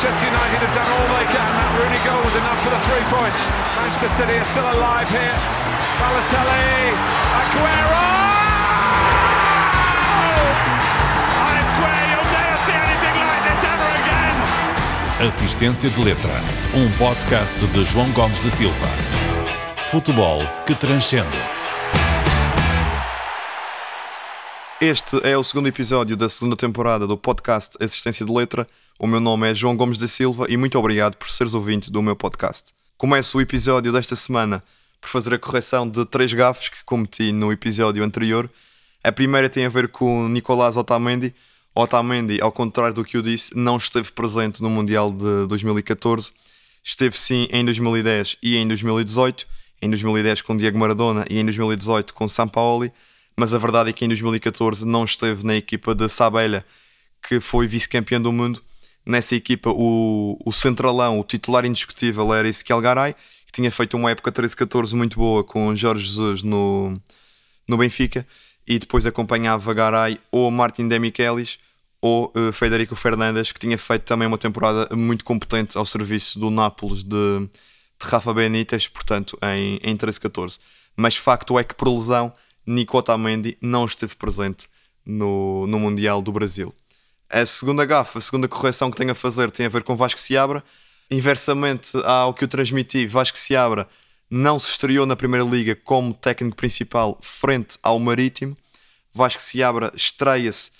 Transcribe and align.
Manchester 0.00 0.28
United 0.28 0.60
have 0.64 0.74
done 0.74 0.88
all 0.96 1.08
they 1.12 1.28
can. 1.28 1.44
That 1.60 1.76
Rooney 1.76 2.00
goal 2.08 2.24
was 2.24 2.32
enough 2.32 2.56
for 2.64 2.72
the 2.72 2.80
three 2.88 3.04
points. 3.12 3.36
Manchester 3.76 4.08
City 4.16 4.40
are 4.40 4.48
still 4.48 4.64
alive 4.64 5.04
here. 5.12 5.36
Balotelli, 6.00 6.96
Aguero! 7.36 8.08
I 11.36 11.56
swear 11.76 12.00
you'll 12.16 12.32
never 12.32 12.56
see 12.64 12.80
anything 12.80 13.16
like 13.28 13.44
this 13.44 13.60
ever 13.60 13.90
again. 14.00 15.28
Assistência 15.28 15.90
de 15.90 16.00
Letra, 16.00 16.40
um 16.72 16.90
podcast 16.96 17.66
de 17.66 17.84
João 17.84 18.10
Gomes 18.12 18.40
da 18.40 18.48
Silva. 18.48 18.88
Futebol 19.84 20.40
que 20.64 20.74
transcende. 20.74 21.59
Este 24.80 25.20
é 25.28 25.36
o 25.36 25.44
segundo 25.44 25.68
episódio 25.68 26.16
da 26.16 26.26
segunda 26.26 26.56
temporada 26.56 27.06
do 27.06 27.14
podcast 27.14 27.76
Assistência 27.78 28.24
de 28.24 28.32
Letra. 28.32 28.66
O 28.98 29.06
meu 29.06 29.20
nome 29.20 29.50
é 29.50 29.54
João 29.54 29.76
Gomes 29.76 29.98
da 29.98 30.08
Silva 30.08 30.46
e 30.48 30.56
muito 30.56 30.78
obrigado 30.78 31.16
por 31.16 31.28
seres 31.30 31.52
ouvinte 31.52 31.90
do 31.90 32.00
meu 32.00 32.16
podcast. 32.16 32.72
Começo 32.96 33.36
o 33.36 33.42
episódio 33.42 33.92
desta 33.92 34.16
semana 34.16 34.64
por 34.98 35.10
fazer 35.10 35.34
a 35.34 35.38
correção 35.38 35.86
de 35.86 36.06
três 36.06 36.32
gafes 36.32 36.70
que 36.70 36.82
cometi 36.82 37.30
no 37.30 37.52
episódio 37.52 38.02
anterior. 38.02 38.50
A 39.04 39.12
primeira 39.12 39.50
tem 39.50 39.66
a 39.66 39.68
ver 39.68 39.88
com 39.88 40.26
Nicolás 40.28 40.78
Otamendi. 40.78 41.34
Otamendi, 41.74 42.40
ao 42.40 42.50
contrário 42.50 42.94
do 42.94 43.04
que 43.04 43.18
eu 43.18 43.22
disse, 43.22 43.54
não 43.54 43.76
esteve 43.76 44.10
presente 44.12 44.62
no 44.62 44.70
Mundial 44.70 45.12
de 45.12 45.46
2014. 45.46 46.32
Esteve 46.82 47.18
sim 47.18 47.46
em 47.50 47.62
2010 47.66 48.38
e 48.42 48.56
em 48.56 48.66
2018. 48.66 49.46
Em 49.82 49.90
2010 49.90 50.40
com 50.40 50.56
Diego 50.56 50.78
Maradona 50.78 51.26
e 51.28 51.38
em 51.38 51.44
2018 51.44 52.14
com 52.14 52.26
Sampaoli 52.26 52.90
mas 53.40 53.54
a 53.54 53.58
verdade 53.58 53.88
é 53.88 53.92
que 53.94 54.04
em 54.04 54.08
2014 54.08 54.86
não 54.86 55.02
esteve 55.02 55.46
na 55.46 55.56
equipa 55.56 55.94
de 55.94 56.06
Sabella, 56.10 56.62
que 57.26 57.40
foi 57.40 57.66
vice-campeão 57.66 58.20
do 58.20 58.30
mundo. 58.30 58.62
Nessa 59.06 59.34
equipa, 59.34 59.70
o, 59.70 60.38
o 60.44 60.52
centralão, 60.52 61.18
o 61.18 61.24
titular 61.24 61.64
indiscutível 61.64 62.34
era 62.34 62.46
Ezequiel 62.46 62.82
Garay, 62.82 63.14
que 63.46 63.52
tinha 63.52 63.72
feito 63.72 63.96
uma 63.96 64.10
época 64.10 64.30
13-14 64.30 64.92
muito 64.92 65.18
boa 65.18 65.42
com 65.42 65.74
Jorge 65.74 66.04
Jesus 66.04 66.42
no, 66.42 67.00
no 67.66 67.78
Benfica, 67.78 68.26
e 68.66 68.78
depois 68.78 69.06
acompanhava 69.06 69.72
Garay 69.72 70.20
ou 70.30 70.50
Martin 70.50 70.86
Demichelis 70.86 71.58
ou 71.98 72.30
uh, 72.36 72.52
Federico 72.52 72.94
Fernandes, 72.94 73.52
que 73.52 73.58
tinha 73.58 73.78
feito 73.78 74.02
também 74.02 74.28
uma 74.28 74.36
temporada 74.36 74.94
muito 74.94 75.24
competente 75.24 75.78
ao 75.78 75.86
serviço 75.86 76.38
do 76.38 76.50
Nápoles 76.50 77.02
de, 77.02 77.48
de 77.48 78.06
Rafa 78.06 78.34
Benítez, 78.34 78.86
portanto, 78.86 79.38
em, 79.42 79.80
em 79.82 79.96
13-14. 79.96 80.58
Mas 80.94 81.16
facto 81.16 81.58
é 81.58 81.64
que 81.64 81.74
por 81.74 81.88
lesão 81.88 82.30
Nico 82.70 82.96
Otamendi 82.96 83.58
não 83.60 83.84
esteve 83.84 84.14
presente 84.14 84.68
no, 85.04 85.66
no 85.66 85.78
Mundial 85.80 86.22
do 86.22 86.30
Brasil. 86.30 86.72
A 87.28 87.44
segunda 87.44 87.84
gafa, 87.84 88.18
a 88.18 88.22
segunda 88.22 88.46
correção 88.48 88.90
que 88.90 88.96
tenho 88.96 89.10
a 89.10 89.14
fazer 89.14 89.50
tem 89.50 89.66
a 89.66 89.68
ver 89.68 89.82
com 89.82 89.96
Vasco 89.96 90.20
Seabra. 90.20 90.62
Inversamente 91.10 91.92
ao 92.04 92.32
que 92.32 92.44
eu 92.44 92.48
transmiti, 92.48 93.06
Vasco 93.06 93.36
Seabra 93.36 93.88
não 94.30 94.58
se 94.58 94.70
estreou 94.70 95.04
na 95.04 95.16
Primeira 95.16 95.44
Liga 95.44 95.74
como 95.74 96.14
técnico 96.14 96.56
principal 96.56 97.18
frente 97.20 97.76
ao 97.82 97.98
Marítimo. 97.98 98.56
Vasco 99.12 99.42
Seabra 99.42 99.92
estreia-se 99.94 100.70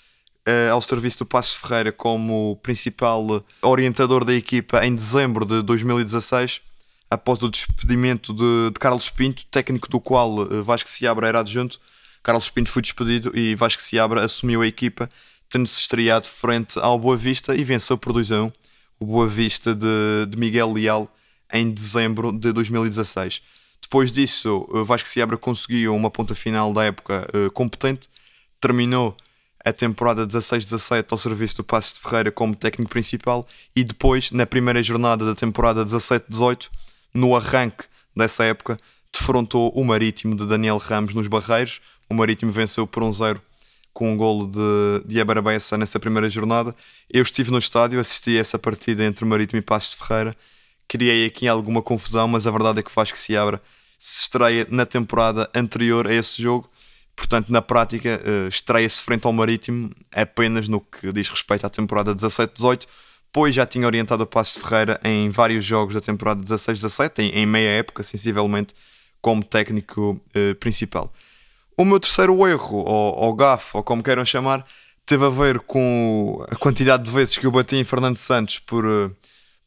uh, 0.47 0.71
ao 0.71 0.81
serviço 0.81 1.19
do 1.19 1.25
Passos 1.25 1.55
Ferreira 1.55 1.91
como 1.91 2.57
principal 2.63 3.43
orientador 3.61 4.23
da 4.23 4.33
equipa 4.33 4.85
em 4.85 4.95
dezembro 4.95 5.45
de 5.45 5.61
2016 5.61 6.61
após 7.11 7.43
o 7.43 7.49
despedimento 7.49 8.33
de, 8.33 8.71
de 8.73 8.79
Carlos 8.79 9.09
Pinto, 9.09 9.45
técnico 9.47 9.89
do 9.89 9.99
qual 9.99 10.33
uh, 10.33 10.63
Vasco 10.63 10.87
Seabra 10.87 11.27
era 11.27 11.41
adjunto. 11.41 11.77
Carlos 12.23 12.49
Pinto 12.49 12.69
foi 12.69 12.81
despedido 12.81 13.37
e 13.37 13.53
Vasco 13.53 13.81
Seabra 13.81 14.23
assumiu 14.23 14.61
a 14.61 14.67
equipa, 14.67 15.09
tendo-se 15.49 15.81
estreado 15.81 16.25
frente 16.25 16.79
ao 16.79 16.97
Boa 16.97 17.17
Vista 17.17 17.53
e 17.53 17.65
venceu 17.65 17.97
por 17.97 18.13
2 18.13 18.31
a 18.31 18.43
1 18.43 18.51
o 19.01 19.05
Boa 19.05 19.27
Vista 19.27 19.75
de, 19.75 20.25
de 20.29 20.37
Miguel 20.37 20.71
Leal 20.71 21.13
em 21.51 21.69
dezembro 21.69 22.31
de 22.31 22.53
2016. 22.53 23.41
Depois 23.81 24.09
disso, 24.09 24.65
uh, 24.69 24.85
Vasco 24.85 25.09
Seabra 25.09 25.37
conseguiu 25.37 25.93
uma 25.93 26.09
ponta 26.09 26.33
final 26.33 26.71
da 26.71 26.85
época 26.85 27.27
uh, 27.35 27.51
competente, 27.51 28.07
terminou 28.61 29.17
a 29.65 29.73
temporada 29.73 30.25
16-17 30.25 31.07
ao 31.11 31.17
serviço 31.17 31.57
do 31.57 31.63
Passos 31.65 31.95
de 31.95 31.99
Ferreira 31.99 32.31
como 32.31 32.55
técnico 32.55 32.89
principal 32.89 33.45
e 33.75 33.83
depois, 33.83 34.31
na 34.31 34.45
primeira 34.45 34.81
jornada 34.81 35.25
da 35.25 35.35
temporada 35.35 35.83
17-18, 35.83 36.69
no 37.13 37.35
arranque 37.35 37.85
dessa 38.15 38.43
época, 38.43 38.77
defrontou 39.11 39.69
o 39.75 39.83
Marítimo 39.83 40.35
de 40.35 40.45
Daniel 40.45 40.77
Ramos 40.77 41.13
nos 41.13 41.27
Barreiros. 41.27 41.81
O 42.09 42.13
Marítimo 42.13 42.51
venceu 42.51 42.87
por 42.87 43.03
1-0 43.03 43.39
com 43.93 44.13
um 44.13 44.17
golo 44.17 44.47
de, 44.47 45.05
de 45.05 45.19
Abarabessa 45.19 45.77
nessa 45.77 45.99
primeira 45.99 46.29
jornada. 46.29 46.75
Eu 47.09 47.21
estive 47.21 47.51
no 47.51 47.57
estádio, 47.57 47.99
assisti 47.99 48.37
a 48.37 48.41
essa 48.41 48.57
partida 48.57 49.03
entre 49.03 49.25
Marítimo 49.25 49.59
e 49.59 49.61
Passos 49.61 49.91
de 49.91 49.97
Ferreira. 49.97 50.35
Criei 50.87 51.25
aqui 51.25 51.47
alguma 51.47 51.81
confusão, 51.81 52.27
mas 52.27 52.47
a 52.47 52.51
verdade 52.51 52.79
é 52.79 52.83
que 52.83 52.91
faz 52.91 53.11
que 53.11 53.19
se 53.19 53.35
abra. 53.35 53.61
Se 53.97 54.23
estreia 54.23 54.65
na 54.69 54.85
temporada 54.85 55.49
anterior 55.53 56.07
a 56.07 56.13
esse 56.13 56.41
jogo, 56.41 56.69
portanto, 57.15 57.49
na 57.49 57.61
prática, 57.61 58.19
uh, 58.25 58.47
estreia-se 58.47 59.03
frente 59.03 59.25
ao 59.25 59.33
Marítimo 59.33 59.91
apenas 60.11 60.67
no 60.67 60.81
que 60.81 61.11
diz 61.11 61.29
respeito 61.29 61.65
à 61.65 61.69
temporada 61.69 62.15
17-18 62.15 62.87
pois 63.31 63.55
já 63.55 63.65
tinha 63.65 63.85
orientado 63.85 64.23
o 64.23 64.27
Passo 64.27 64.59
Ferreira 64.59 64.99
em 65.03 65.29
vários 65.29 65.63
jogos 65.63 65.93
da 65.93 66.01
temporada 66.01 66.43
16-17, 66.43 67.19
em, 67.19 67.29
em, 67.29 67.45
meia 67.45 67.69
época, 67.69 68.03
sensivelmente, 68.03 68.73
como 69.21 69.43
técnico 69.43 70.19
eh, 70.33 70.53
principal. 70.55 71.11
O 71.77 71.85
meu 71.85 71.99
terceiro 71.99 72.45
erro, 72.47 72.77
ou, 72.77 73.15
ou 73.15 73.33
gafo, 73.33 73.77
ou 73.77 73.83
como 73.83 74.03
queiram 74.03 74.25
chamar, 74.25 74.65
teve 75.05 75.25
a 75.25 75.29
ver 75.29 75.59
com 75.59 76.43
a 76.49 76.55
quantidade 76.55 77.03
de 77.03 77.11
vezes 77.11 77.37
que 77.37 77.45
eu 77.45 77.51
bati 77.51 77.75
em 77.75 77.83
Fernando 77.83 78.17
Santos 78.17 78.59
por, 78.59 78.85
eh, 78.85 79.09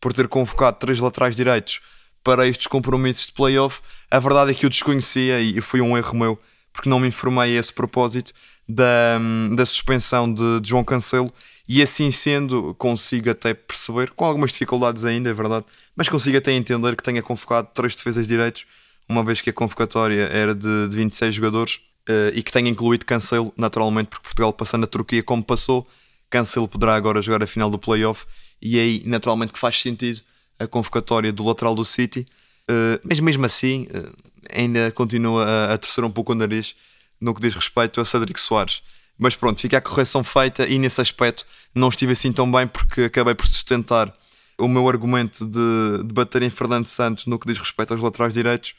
por 0.01 0.13
ter 0.13 0.29
convocado 0.29 0.79
três 0.79 0.99
laterais 0.99 1.37
direitos 1.37 1.81
para 2.23 2.47
estes 2.47 2.67
compromissos 2.67 3.27
de 3.27 3.33
playoff. 3.33 3.81
A 4.11 4.19
verdade 4.19 4.51
é 4.51 4.55
que 4.55 4.67
eu 4.67 4.71
desconhecia 4.71 5.41
e 5.41 5.61
foi 5.61 5.81
um 5.81 5.97
erro 5.97 6.17
meu, 6.17 6.39
porque 6.73 6.89
não 6.89 7.01
me 7.01 7.09
informei 7.09 7.57
a 7.57 7.61
esse 7.61 7.73
propósito 7.73 8.33
da, 8.69 9.19
da 9.55 9.65
suspensão 9.67 10.33
de, 10.33 10.61
de 10.61 10.69
João 10.69 10.85
Cancelo 10.85 11.33
e 11.67 11.83
assim 11.83 12.11
sendo, 12.11 12.75
consigo 12.75 13.31
até 13.31 13.55
perceber, 13.55 14.11
com 14.11 14.25
algumas 14.25 14.53
dificuldades 14.53 15.05
ainda, 15.05 15.31
é 15.31 15.33
verdade, 15.33 15.65
mas 15.97 16.09
consigo 16.09 16.37
até 16.37 16.53
entender 16.53 16.95
que 16.95 17.03
tenha 17.03 17.23
convocado 17.23 17.69
três 17.73 17.95
defesas 17.97 18.27
de 18.27 18.35
direitos, 18.35 18.67
uma 19.09 19.25
vez 19.25 19.41
que 19.41 19.51
a 19.51 19.53
convocatória 19.53 20.25
era 20.25 20.55
de, 20.55 20.89
de 20.89 20.97
26 20.97 21.35
jogadores 21.35 21.81
uh, 22.09 22.35
e 22.35 22.43
que 22.43 22.53
tenha 22.53 22.69
incluído 22.69 23.07
Cancelo, 23.07 23.53
naturalmente, 23.57 24.09
porque 24.09 24.25
Portugal 24.25 24.53
passando 24.53 24.85
a 24.85 24.87
Turquia 24.87 25.23
como 25.23 25.43
passou, 25.43 25.87
Cancelo 26.29 26.69
poderá 26.69 26.95
agora 26.95 27.23
jogar 27.23 27.43
a 27.43 27.47
final 27.47 27.71
do 27.71 27.79
playoff 27.79 28.27
e 28.61 28.79
aí, 28.79 29.03
naturalmente, 29.07 29.53
que 29.53 29.59
faz 29.59 29.81
sentido 29.81 30.21
a 30.59 30.67
convocatória 30.67 31.33
do 31.33 31.45
lateral 31.45 31.75
do 31.75 31.85
City, 31.85 32.27
uh, 32.71 33.01
mas 33.03 33.21
mesmo 33.21 33.45
assim, 33.47 33.87
uh, 33.95 34.13
ainda 34.53 34.91
continua 34.93 35.45
a, 35.45 35.75
a 35.75 35.79
torcer 35.79 36.05
um 36.05 36.11
pouco 36.11 36.33
o 36.33 36.35
nariz 36.35 36.75
no 37.19 37.35
que 37.35 37.41
diz 37.41 37.55
respeito 37.55 38.01
a 38.01 38.05
Cedric 38.05 38.39
Soares 38.39 38.83
mas 39.19 39.37
pronto, 39.37 39.61
fica 39.61 39.79
a 39.79 39.81
correção 39.81 40.25
feita 40.25 40.67
e 40.67 40.79
nesse 40.79 41.01
aspecto 41.01 41.47
não 41.75 41.89
estive 41.89 42.13
assim 42.13 42.33
tão 42.33 42.51
bem 42.51 42.67
porque 42.67 43.03
acabei 43.03 43.35
por 43.35 43.47
sustentar 43.47 44.13
o 44.59 44.69
meu 44.69 44.89
argumento 44.89 45.47
de, 45.47 46.05
de 46.05 46.15
bater 46.15 46.43
em 46.43 46.51
Fernando 46.51 46.87
Santos 46.87 47.27
no 47.27 47.39
que 47.39 47.47
diz 47.47 47.59
respeito 47.59 47.93
aos 47.93 48.03
laterais 48.03 48.35
direitos 48.35 48.75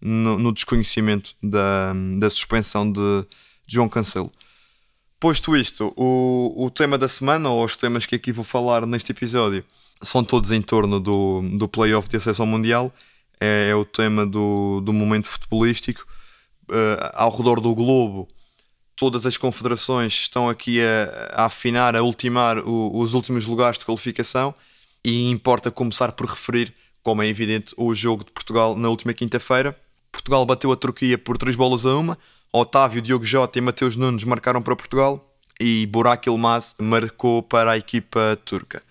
no, 0.00 0.38
no 0.38 0.52
desconhecimento 0.52 1.34
da, 1.42 1.92
da 2.18 2.30
suspensão 2.30 2.90
de, 2.90 3.26
de 3.66 3.74
João 3.74 3.88
Cancelo. 3.88 4.30
Posto 5.18 5.54
isto, 5.54 5.92
o, 5.96 6.64
o 6.64 6.70
tema 6.70 6.96
da 6.96 7.06
semana, 7.06 7.50
ou 7.50 7.62
os 7.62 7.76
temas 7.76 8.06
que 8.06 8.14
aqui 8.14 8.32
vou 8.32 8.44
falar 8.44 8.86
neste 8.86 9.12
episódio, 9.12 9.62
são 10.00 10.24
todos 10.24 10.50
em 10.50 10.62
torno 10.62 10.98
do, 10.98 11.42
do 11.58 11.68
playoff 11.68 12.08
de 12.08 12.16
acesso 12.16 12.40
ao 12.40 12.48
Mundial. 12.48 12.92
É, 13.38 13.68
é 13.70 13.74
o 13.74 13.84
tema 13.84 14.24
do, 14.24 14.80
do 14.80 14.92
momento 14.92 15.26
futebolístico. 15.26 16.06
Uh, 16.70 17.10
ao 17.14 17.36
redor 17.36 17.60
do 17.60 17.74
globo, 17.74 18.28
todas 19.00 19.24
as 19.24 19.38
confederações 19.38 20.12
estão 20.12 20.46
aqui 20.46 20.78
a, 20.82 21.42
a 21.42 21.44
afinar, 21.46 21.96
a 21.96 22.02
ultimar 22.02 22.58
o, 22.58 22.94
os 22.94 23.14
últimos 23.14 23.46
lugares 23.46 23.78
de 23.78 23.84
qualificação 23.86 24.54
e 25.02 25.30
importa 25.30 25.70
começar 25.70 26.12
por 26.12 26.26
referir, 26.26 26.70
como 27.02 27.22
é 27.22 27.26
evidente, 27.26 27.74
o 27.78 27.94
jogo 27.94 28.26
de 28.26 28.30
Portugal 28.30 28.76
na 28.76 28.90
última 28.90 29.14
quinta-feira. 29.14 29.74
Portugal 30.12 30.44
bateu 30.44 30.70
a 30.70 30.76
Turquia 30.76 31.16
por 31.16 31.38
3 31.38 31.56
bolas 31.56 31.86
a 31.86 31.96
uma. 31.96 32.18
Otávio, 32.52 33.00
Diogo 33.00 33.24
Jota 33.24 33.58
e 33.58 33.62
Mateus 33.62 33.96
Nunes 33.96 34.22
marcaram 34.24 34.60
para 34.60 34.76
Portugal 34.76 35.34
e 35.58 35.86
Burak 35.86 36.28
Ilmaz 36.28 36.74
marcou 36.78 37.42
para 37.42 37.70
a 37.70 37.78
equipa 37.78 38.38
turca. 38.44 38.82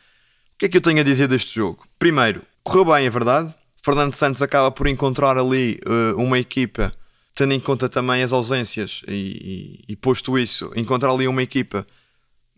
O 0.56 0.58
que 0.58 0.66
é 0.66 0.70
que 0.70 0.78
eu 0.78 0.82
tenho 0.82 1.02
a 1.02 1.04
dizer 1.04 1.28
deste 1.28 1.54
jogo? 1.54 1.86
Primeiro, 2.00 2.42
correu 2.64 2.86
bem, 2.86 3.06
é 3.06 3.10
verdade. 3.12 3.54
Fernando 3.84 4.16
Santos 4.16 4.42
acaba 4.42 4.72
por 4.72 4.88
encontrar 4.88 5.38
ali 5.38 5.80
uh, 5.86 6.20
uma 6.20 6.40
equipa 6.40 6.92
tendo 7.40 7.54
em 7.54 7.60
conta 7.60 7.88
também 7.88 8.22
as 8.22 8.34
ausências 8.34 9.02
e, 9.08 9.80
e, 9.88 9.94
e, 9.94 9.96
posto 9.96 10.38
isso, 10.38 10.74
encontrar 10.76 11.10
ali 11.10 11.26
uma 11.26 11.42
equipa 11.42 11.88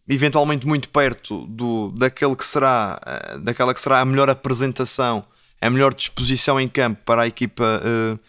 eventualmente 0.10 0.66
muito 0.66 0.90
perto 0.90 1.46
do, 1.46 1.92
daquele 1.92 2.36
que 2.36 2.44
será, 2.44 3.00
eh, 3.06 3.38
daquela 3.38 3.76
que 3.76 3.80
será 3.80 4.00
a 4.00 4.06
melhor 4.06 4.28
apresentação, 4.28 5.24
a 5.62 5.70
melhor 5.70 5.94
disposição 5.94 6.60
em 6.60 6.68
campo 6.68 7.00
para 7.06 7.22
a 7.22 7.28
equipa 7.28 7.64
uh, 7.64 8.20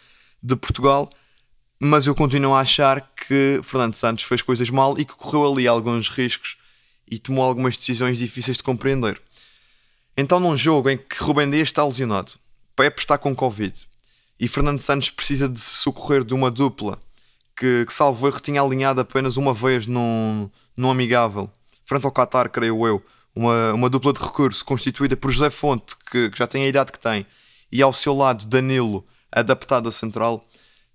de 0.43 0.55
Portugal, 0.55 1.09
mas 1.81 2.07
eu 2.07 2.15
continuo 2.15 2.53
a 2.53 2.61
achar 2.61 3.01
que 3.01 3.59
Fernando 3.63 3.95
Santos 3.95 4.25
fez 4.25 4.43
coisas 4.43 4.69
mal 4.69 4.99
e 4.99 5.07
que 5.07 5.15
correu 5.15 5.51
ali 5.51 5.67
alguns 5.67 6.11
riscos 6.11 6.59
e 7.11 7.19
tomou 7.19 7.45
algumas 7.45 7.79
decisões 7.79 8.19
difíceis 8.19 8.59
de 8.59 8.63
compreender. 8.63 9.19
Então, 10.15 10.39
num 10.39 10.55
jogo 10.55 10.91
em 10.91 10.99
que 10.99 11.17
Rubem 11.19 11.49
Dias 11.49 11.69
está 11.69 11.83
lesionado, 11.83 12.33
Pepe 12.77 13.01
está 13.01 13.17
com 13.17 13.35
Covid 13.35 13.91
e 14.43 14.49
Fernando 14.49 14.81
Santos 14.81 15.09
precisa 15.09 15.49
de 15.49 15.61
se 15.61 15.77
socorrer 15.77 16.25
de 16.25 16.35
uma 16.35 16.51
dupla 16.51 16.99
que, 17.57 17.87
que 17.87 17.93
salvo 17.93 18.27
erro, 18.27 18.41
tinha 18.41 18.61
alinhado 18.61 19.01
apenas 19.01 19.37
uma 19.37 19.55
vez 19.55 19.87
num, 19.87 20.51
num 20.77 20.91
amigável, 20.91 21.49
frente 21.85 22.05
ao 22.05 22.11
Qatar, 22.11 22.51
creio 22.51 22.85
eu, 22.85 23.01
uma, 23.37 23.73
uma 23.73 23.89
dupla 23.89 24.13
de 24.13 24.19
recurso 24.19 24.65
constituída 24.65 25.17
por 25.17 25.31
José 25.31 25.49
Fonte, 25.49 25.95
que, 26.11 26.29
que 26.29 26.37
já 26.37 26.49
tem 26.49 26.65
a 26.65 26.67
idade 26.67 26.91
que 26.91 26.99
tem, 26.99 27.25
e 27.71 27.81
ao 27.81 27.93
seu 27.93 28.17
lado 28.17 28.45
Danilo, 28.47 29.07
adaptado 29.31 29.89
a 29.89 29.93
central. 29.93 30.45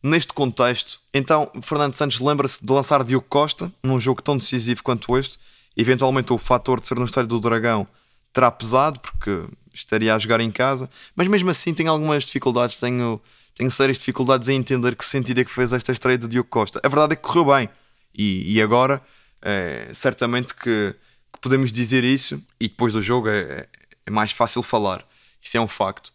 Neste 0.04 0.34
contexto, 0.34 1.00
então 1.14 1.50
Fernando 1.62 1.94
Santos 1.94 2.20
lembra-se 2.20 2.66
de 2.66 2.72
lançar 2.72 3.02
Diogo 3.02 3.28
Costa 3.30 3.72
num 3.82 3.98
jogo 3.98 4.22
tão 4.22 4.38
decisivo 4.38 4.84
quanto 4.84 5.18
este. 5.18 5.40
Eventualmente, 5.76 6.34
o 6.34 6.38
fator 6.38 6.82
de 6.82 6.86
ser 6.86 7.00
no 7.00 7.06
estádio 7.06 7.30
do 7.30 7.40
Dragão 7.40 7.88
terá 8.34 8.52
pesado, 8.52 9.00
porque 9.00 9.46
estaria 9.80 10.14
a 10.14 10.20
jogar 10.20 10.40
em 10.42 10.52
casa, 10.52 10.90
mas 11.16 11.28
mesmo 11.28 11.50
assim 11.50 11.74
tenho 11.74 11.92
algumas 11.92 12.24
dificuldades, 12.24 12.80
tenho, 12.80 13.22
tenho 13.56 13.72
sérias 13.72 13.98
dificuldades 13.98 14.50
em 14.50 14.58
entender 14.58 14.96
que 14.96 15.06
sentido 15.06 15.40
é 15.42 15.46
que 15.46 15.52
fez 15.52 15.74
esta 15.74 15.92
estreia 15.92 16.18
de 16.18 16.28
Diogo 16.28 16.50
Costa. 16.50 16.80
A 16.84 16.88
verdade 16.90 17.14
é 17.14 17.16
que 17.16 17.22
correu 17.22 17.46
bem, 17.46 17.70
e, 18.18 18.56
e 18.56 18.62
agora 18.62 19.02
é, 19.42 19.90
certamente 19.94 20.54
que, 20.56 20.96
que, 21.34 21.40
podemos 21.40 21.72
dizer 21.72 22.04
isso, 22.04 22.42
e 22.60 22.68
depois 22.68 22.94
do 22.94 23.02
jogo 23.02 23.30
é, 23.30 23.68
é 24.06 24.12
mais 24.12 24.32
fácil 24.32 24.62
falar, 24.62 25.06
isso 25.42 25.58
é 25.58 25.62
um 25.62 25.68
facto. 25.68 26.12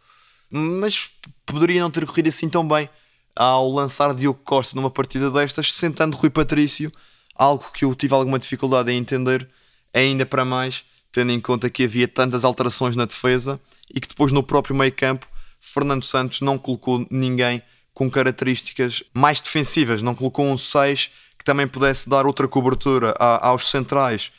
Mas 0.50 1.10
poderia 1.46 1.80
não 1.80 1.90
ter 1.90 2.04
corrido 2.04 2.28
assim 2.28 2.48
tão 2.48 2.66
bem 2.66 2.88
ao 3.34 3.70
lançar 3.70 4.14
Diogo 4.14 4.40
Costa 4.44 4.76
numa 4.76 4.90
partida 4.90 5.30
destas, 5.30 5.72
sentando 5.72 6.16
Rui 6.16 6.28
Patrício, 6.28 6.92
algo 7.34 7.64
que 7.72 7.84
eu 7.84 7.94
tive 7.94 8.12
alguma 8.14 8.38
dificuldade 8.38 8.90
em 8.92 8.98
entender, 8.98 9.48
ainda 9.94 10.26
para 10.26 10.44
mais 10.44 10.84
tendo 11.12 11.30
em 11.30 11.40
conta 11.40 11.70
que 11.70 11.84
havia 11.84 12.08
tantas 12.08 12.44
alterações 12.44 12.96
na 12.96 13.04
defesa 13.04 13.60
e 13.94 14.00
que 14.00 14.08
depois 14.08 14.32
no 14.32 14.42
próprio 14.42 14.74
meio 14.74 14.92
campo 14.92 15.26
Fernando 15.60 16.04
Santos 16.04 16.40
não 16.40 16.58
colocou 16.58 17.06
ninguém 17.10 17.62
com 17.94 18.10
características 18.10 19.04
mais 19.14 19.40
defensivas, 19.40 20.02
não 20.02 20.14
colocou 20.14 20.46
um 20.46 20.56
6 20.56 21.10
que 21.38 21.44
também 21.44 21.68
pudesse 21.68 22.08
dar 22.08 22.26
outra 22.26 22.48
cobertura 22.48 23.14
aos 23.18 23.70
centrais 23.70 24.32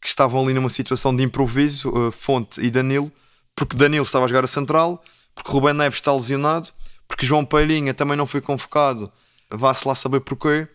que 0.00 0.08
estavam 0.08 0.44
ali 0.44 0.54
numa 0.54 0.68
situação 0.68 1.14
de 1.14 1.22
improviso, 1.24 1.88
uh, 1.90 2.12
Fonte 2.12 2.60
e 2.60 2.70
Danilo, 2.70 3.10
porque 3.54 3.76
Danilo 3.76 4.04
estava 4.04 4.24
a 4.24 4.28
jogar 4.28 4.44
a 4.44 4.48
central, 4.48 5.02
porque 5.34 5.50
Rubén 5.50 5.74
Neves 5.74 5.98
está 5.98 6.12
lesionado, 6.12 6.68
porque 7.08 7.26
João 7.26 7.44
Palhinha 7.44 7.92
também 7.92 8.16
não 8.16 8.26
foi 8.26 8.40
convocado, 8.40 9.10
vá-se 9.50 9.86
lá 9.86 9.94
saber 9.94 10.20
porquê, 10.20 10.68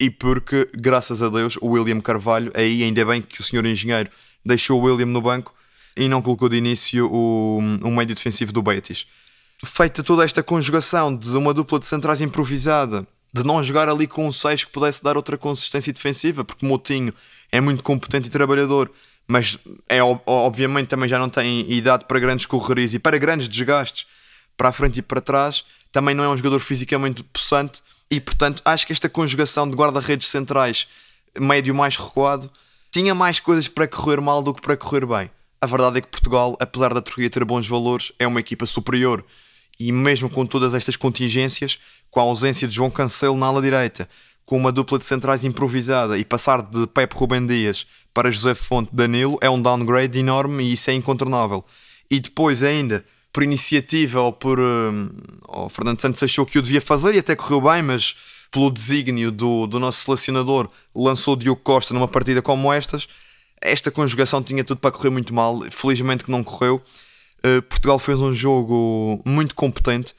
e 0.00 0.10
porque, 0.10 0.68
graças 0.74 1.22
a 1.22 1.28
Deus, 1.28 1.56
o 1.60 1.68
William 1.68 2.00
Carvalho, 2.00 2.52
aí 2.54 2.82
ainda 2.82 3.04
bem 3.04 3.20
que 3.20 3.40
o 3.40 3.44
senhor 3.44 3.66
engenheiro 3.66 4.10
deixou 4.48 4.80
o 4.80 4.84
William 4.84 5.06
no 5.06 5.20
banco 5.20 5.54
e 5.96 6.08
não 6.08 6.22
colocou 6.22 6.48
de 6.48 6.56
início 6.56 7.08
o, 7.10 7.58
o 7.82 7.90
médio 7.90 8.14
defensivo 8.14 8.52
do 8.52 8.62
Betis. 8.62 9.06
Feita 9.64 10.02
toda 10.02 10.24
esta 10.24 10.42
conjugação 10.42 11.14
de 11.14 11.36
uma 11.36 11.52
dupla 11.52 11.78
de 11.78 11.86
centrais 11.86 12.20
improvisada, 12.20 13.06
de 13.32 13.44
não 13.44 13.62
jogar 13.62 13.88
ali 13.88 14.06
com 14.06 14.26
um 14.26 14.32
6 14.32 14.64
que 14.64 14.70
pudesse 14.70 15.02
dar 15.02 15.16
outra 15.16 15.36
consistência 15.36 15.92
defensiva, 15.92 16.44
porque 16.44 16.64
Moutinho 16.64 17.12
é 17.50 17.60
muito 17.60 17.82
competente 17.82 18.28
e 18.28 18.30
trabalhador, 18.30 18.90
mas 19.26 19.58
é 19.88 20.00
obviamente 20.02 20.88
também 20.88 21.08
já 21.08 21.18
não 21.18 21.28
tem 21.28 21.70
idade 21.70 22.04
para 22.06 22.18
grandes 22.18 22.46
correrias 22.46 22.94
e 22.94 22.98
para 22.98 23.18
grandes 23.18 23.48
desgastes 23.48 24.06
para 24.56 24.70
a 24.70 24.72
frente 24.72 24.98
e 24.98 25.02
para 25.02 25.20
trás, 25.20 25.64
também 25.92 26.16
não 26.16 26.24
é 26.24 26.28
um 26.28 26.36
jogador 26.36 26.58
fisicamente 26.58 27.22
possante 27.22 27.80
e 28.10 28.20
portanto 28.20 28.60
acho 28.64 28.84
que 28.84 28.92
esta 28.92 29.08
conjugação 29.08 29.70
de 29.70 29.76
guarda-redes 29.76 30.26
centrais 30.26 30.88
médio 31.38 31.72
mais 31.72 31.96
recuado 31.96 32.50
tinha 32.90 33.14
mais 33.14 33.40
coisas 33.40 33.68
para 33.68 33.86
correr 33.86 34.20
mal 34.20 34.42
do 34.42 34.54
que 34.54 34.60
para 34.60 34.76
correr 34.76 35.06
bem. 35.06 35.30
A 35.60 35.66
verdade 35.66 35.98
é 35.98 36.00
que 36.00 36.08
Portugal, 36.08 36.56
apesar 36.60 36.94
da 36.94 37.00
Turquia 37.00 37.28
ter 37.28 37.44
bons 37.44 37.66
valores, 37.66 38.12
é 38.18 38.26
uma 38.26 38.40
equipa 38.40 38.64
superior. 38.64 39.24
E 39.78 39.92
mesmo 39.92 40.28
com 40.30 40.46
todas 40.46 40.74
estas 40.74 40.96
contingências, 40.96 41.78
com 42.10 42.20
a 42.20 42.22
ausência 42.22 42.66
de 42.66 42.74
João 42.74 42.90
Cancelo 42.90 43.36
na 43.36 43.46
ala 43.46 43.62
direita, 43.62 44.08
com 44.44 44.56
uma 44.56 44.72
dupla 44.72 44.98
de 44.98 45.04
centrais 45.04 45.44
improvisada 45.44 46.16
e 46.16 46.24
passar 46.24 46.62
de 46.62 46.86
Pepe 46.86 47.14
Rubem 47.16 47.46
Dias 47.46 47.86
para 48.14 48.30
José 48.30 48.54
Fonte 48.54 48.88
Danilo 48.92 49.38
é 49.42 49.50
um 49.50 49.60
downgrade 49.60 50.18
enorme 50.18 50.64
e 50.64 50.72
isso 50.72 50.90
é 50.90 50.94
incontornável. 50.94 51.64
E 52.10 52.18
depois 52.18 52.62
ainda, 52.62 53.04
por 53.32 53.42
iniciativa 53.42 54.20
ou 54.20 54.32
por... 54.32 54.58
Um, 54.58 55.10
Fernando 55.68 56.00
Santos 56.00 56.22
achou 56.22 56.46
que 56.46 56.58
o 56.58 56.62
devia 56.62 56.80
fazer 56.80 57.14
e 57.14 57.18
até 57.18 57.36
correu 57.36 57.60
bem, 57.60 57.82
mas 57.82 58.16
pelo 58.50 58.70
desígnio 58.70 59.30
do, 59.30 59.66
do 59.66 59.78
nosso 59.78 60.04
selecionador, 60.04 60.68
lançou 60.94 61.36
Diogo 61.36 61.60
Costa 61.62 61.92
numa 61.92 62.08
partida 62.08 62.40
como 62.40 62.72
estas. 62.72 63.08
Esta 63.60 63.90
conjugação 63.90 64.42
tinha 64.42 64.64
tudo 64.64 64.78
para 64.78 64.90
correr 64.90 65.10
muito 65.10 65.34
mal, 65.34 65.60
felizmente 65.70 66.24
que 66.24 66.30
não 66.30 66.44
correu. 66.44 66.82
Uh, 67.38 67.62
Portugal 67.62 67.98
fez 67.98 68.18
um 68.20 68.32
jogo 68.32 69.20
muito 69.24 69.54
competente. 69.54 70.14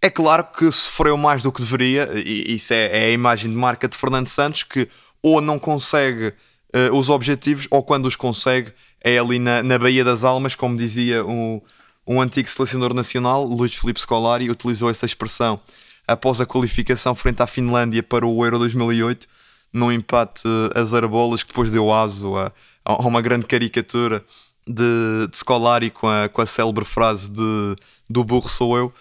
É 0.00 0.10
claro 0.10 0.44
que 0.44 0.70
sofreu 0.72 1.16
mais 1.16 1.42
do 1.42 1.52
que 1.52 1.62
deveria, 1.62 2.10
e 2.14 2.54
isso 2.54 2.72
é, 2.72 3.04
é 3.04 3.04
a 3.06 3.10
imagem 3.10 3.50
de 3.50 3.56
marca 3.56 3.88
de 3.88 3.96
Fernando 3.96 4.26
Santos, 4.26 4.64
que 4.64 4.88
ou 5.22 5.40
não 5.40 5.58
consegue 5.58 6.28
uh, 6.74 6.96
os 6.96 7.08
objetivos, 7.08 7.68
ou 7.70 7.82
quando 7.84 8.06
os 8.06 8.16
consegue, 8.16 8.72
é 9.00 9.18
ali 9.18 9.38
na, 9.38 9.62
na 9.62 9.78
Baía 9.78 10.04
das 10.04 10.24
Almas, 10.24 10.56
como 10.56 10.76
dizia 10.76 11.24
um, 11.24 11.60
um 12.04 12.20
antigo 12.20 12.48
selecionador 12.48 12.94
nacional, 12.94 13.44
Luís 13.44 13.74
Filipe 13.74 14.00
Scolari, 14.00 14.50
utilizou 14.50 14.90
essa 14.90 15.06
expressão 15.06 15.60
após 16.06 16.40
a 16.40 16.46
qualificação 16.46 17.14
frente 17.14 17.42
à 17.42 17.46
Finlândia 17.46 18.02
para 18.02 18.26
o 18.26 18.44
Euro 18.44 18.58
2008, 18.58 19.26
num 19.72 19.90
empate 19.90 20.42
a 20.74 20.84
zero 20.84 21.08
bolas 21.08 21.42
que 21.42 21.48
depois 21.48 21.70
deu 21.70 21.92
aso 21.92 22.36
a, 22.36 22.52
a 22.84 22.94
uma 23.06 23.22
grande 23.22 23.46
caricatura 23.46 24.24
de, 24.66 25.26
de 25.30 25.36
Scolari 25.36 25.90
com 25.90 26.08
a, 26.08 26.28
com 26.28 26.42
a 26.42 26.46
célebre 26.46 26.84
frase 26.84 27.30
de 27.30 27.76
do 28.08 28.22
burro 28.22 28.48
sou 28.48 28.76
eu. 28.76 28.92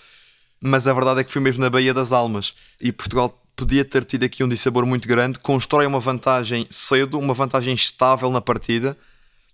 Mas 0.62 0.88
a 0.88 0.94
verdade 0.94 1.21
é 1.21 1.24
que 1.24 1.31
foi 1.31 1.42
mesmo 1.42 1.62
na 1.62 1.69
Baía 1.69 1.94
das 1.94 2.12
Almas 2.12 2.53
e 2.80 2.92
Portugal 2.92 3.38
podia 3.56 3.83
ter 3.83 4.06
tido 4.06 4.24
aqui 4.24 4.44
um 4.44 4.50
dissabor 4.50 4.86
muito 4.86 5.07
grande. 5.07 5.39
Constrói 5.39 5.86
uma 5.86 6.00
vantagem 6.00 6.65
cedo, 6.69 7.19
uma 7.19 7.33
vantagem 7.33 7.74
estável 7.74 8.31
na 8.31 8.39
partida. 8.39 8.98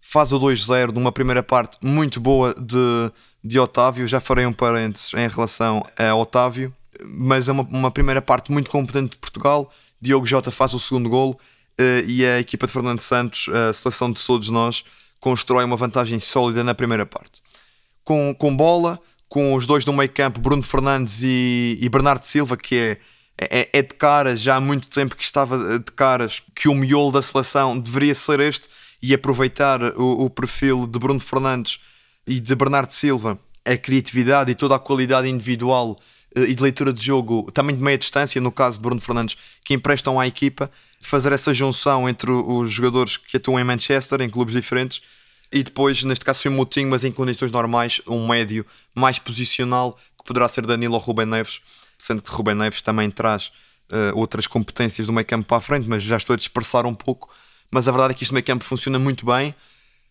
Faz 0.02 0.32
o 0.32 0.40
2-0 0.40 0.92
numa 0.92 1.12
primeira 1.12 1.42
parte 1.42 1.78
muito 1.82 2.20
boa 2.20 2.54
de, 2.54 3.12
de 3.44 3.60
Otávio. 3.60 4.08
Já 4.08 4.20
farei 4.20 4.46
um 4.46 4.54
parênteses 4.54 5.14
em 5.14 5.28
relação 5.28 5.86
a 5.98 6.14
Otávio 6.14 6.74
mas 7.06 7.50
é 7.50 7.52
uma, 7.52 7.64
uma 7.64 7.92
primeira 7.92 8.22
parte 8.22 8.52
muito 8.52 8.70
competente 8.70 9.12
de 9.12 9.18
Portugal. 9.18 9.72
Diogo 10.02 10.26
Jota 10.26 10.52
faz 10.52 10.74
o 10.74 10.80
segundo 10.80 11.10
golo 11.10 11.32
uh, 11.32 12.06
e 12.08 12.26
a 12.26 12.40
equipa 12.40 12.68
de 12.68 12.74
Fernando 12.74 13.00
Santos, 13.00 13.50
a 13.50 13.74
seleção 13.74 14.12
de 14.12 14.24
todos 14.24 14.50
nós, 14.50 14.84
constrói 15.20 15.64
uma 15.64 15.76
vantagem 15.76 16.20
sólida 16.20 16.64
na 16.64 16.76
primeira 16.76 17.06
parte. 17.06 17.42
Com, 18.04 18.34
com 18.34 18.56
bola, 18.56 19.00
com 19.28 19.54
os 19.54 19.66
dois 19.66 19.86
no 19.86 19.94
meio 19.94 20.10
campo, 20.10 20.40
Bruno 20.40 20.64
Fernandes 20.64 21.22
e, 21.24 21.78
e 21.82 21.90
Bernardo 21.90 22.24
Silva, 22.24 22.56
que 22.56 22.76
é, 22.76 22.98
é, 23.40 23.70
é, 23.74 23.82
de 23.82 23.94
caras, 23.94 24.42
já 24.42 24.56
há 24.56 24.62
muito 24.62 24.90
tempo 24.90 25.16
que 25.16 25.24
estava 25.24 25.80
de 25.80 25.92
caras, 25.92 26.42
que 26.56 26.68
o 26.68 26.76
miolo 26.76 27.12
da 27.12 27.22
seleção 27.22 27.78
deveria 27.78 28.16
ser 28.16 28.40
este 28.40 28.68
e 29.02 29.14
aproveitar 29.14 29.82
o, 29.98 30.26
o 30.26 30.30
perfil 30.30 30.88
de 30.88 30.98
Bruno 30.98 31.20
Fernandes 31.20 31.80
e 32.26 32.40
de 32.40 32.56
Bernardo 32.56 32.92
Silva, 32.92 33.40
a 33.64 33.78
criatividade 33.78 34.52
e 34.52 34.56
toda 34.56 34.76
a 34.76 34.80
qualidade 34.80 35.28
individual 35.28 35.96
eh, 36.00 36.02
e 36.36 36.54
de 36.54 36.62
leitura 36.62 36.94
de 36.94 37.04
jogo, 37.04 37.52
também 37.52 37.76
de 37.76 37.82
meia 37.82 37.98
distância, 37.98 38.40
no 38.40 38.52
caso 38.52 38.78
de 38.78 38.84
Bruno 38.84 39.02
Fernandes, 39.02 39.38
que 39.64 39.74
emprestam 39.74 40.20
à 40.20 40.28
equipa, 40.28 40.70
fazer 41.02 41.32
essa 41.32 41.54
junção 41.54 42.08
entre 42.08 42.30
os 42.32 42.72
jogadores 42.72 43.18
que 43.18 43.38
atuam 43.38 43.60
em 43.60 43.64
Manchester, 43.64 44.22
em 44.22 44.30
clubes 44.30 44.54
diferentes, 44.54 45.02
e 45.52 45.64
depois, 45.64 46.04
neste 46.04 46.26
caso, 46.26 46.42
foi 46.42 46.52
Moutinho, 46.52 46.90
mas 46.90 47.04
em 47.04 47.12
condições 47.12 47.52
normais, 47.52 48.02
um 48.06 48.28
médio 48.28 48.66
mais 48.94 49.18
posicional, 49.18 49.98
que 50.18 50.26
poderá 50.26 50.48
ser 50.48 50.66
Danilo 50.66 50.96
ou 50.96 51.00
Rubem 51.00 51.26
Neves, 51.26 51.62
sendo 51.98 52.22
que 52.22 52.30
Rubem 52.30 52.56
Neves 52.56 52.82
também 52.82 53.10
traz 53.10 53.52
uh, 53.90 54.16
outras 54.18 54.46
competências 54.46 55.08
do 55.08 55.14
meio 55.14 55.26
campo 55.26 55.48
para 55.48 55.58
a 55.58 55.62
frente, 55.62 55.88
mas 55.88 56.04
já 56.04 56.18
estou 56.18 56.34
a 56.34 56.38
dispersar 56.38 56.86
um 56.86 56.94
pouco. 56.94 57.30
Mas 57.72 57.88
a 57.88 57.92
verdade 57.92 58.12
é 58.12 58.14
que 58.14 58.24
este 58.24 58.34
meio 58.34 58.46
campo 58.46 58.64
funciona 58.64 59.00
muito 59.00 59.26
bem 59.26 59.56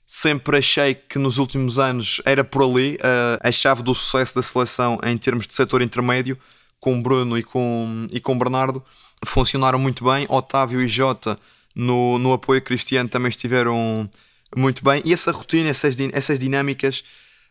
sempre 0.06 0.58
achei 0.58 0.94
que 0.94 1.18
nos 1.18 1.38
últimos 1.38 1.78
anos 1.78 2.20
era 2.24 2.44
por 2.44 2.62
ali 2.62 2.94
uh, 2.96 3.40
a 3.42 3.50
chave 3.50 3.82
do 3.82 3.94
sucesso 3.94 4.36
da 4.36 4.42
seleção 4.42 5.00
em 5.04 5.18
termos 5.18 5.46
de 5.46 5.54
setor 5.54 5.82
intermédio, 5.82 6.38
com 6.78 7.02
Bruno 7.02 7.36
e 7.36 7.42
com, 7.42 8.06
e 8.12 8.20
com 8.20 8.38
Bernardo, 8.38 8.82
funcionaram 9.24 9.78
muito 9.78 10.04
bem. 10.04 10.24
Otávio 10.28 10.80
e 10.80 10.86
Jota 10.86 11.36
no, 11.74 12.18
no 12.18 12.32
apoio 12.32 12.62
cristiano 12.62 13.08
também 13.08 13.28
estiveram 13.28 14.08
muito 14.56 14.84
bem. 14.84 15.02
E 15.04 15.12
essa 15.12 15.32
rotina, 15.32 15.68
essas, 15.68 15.96
essas 16.12 16.38
dinâmicas 16.38 17.02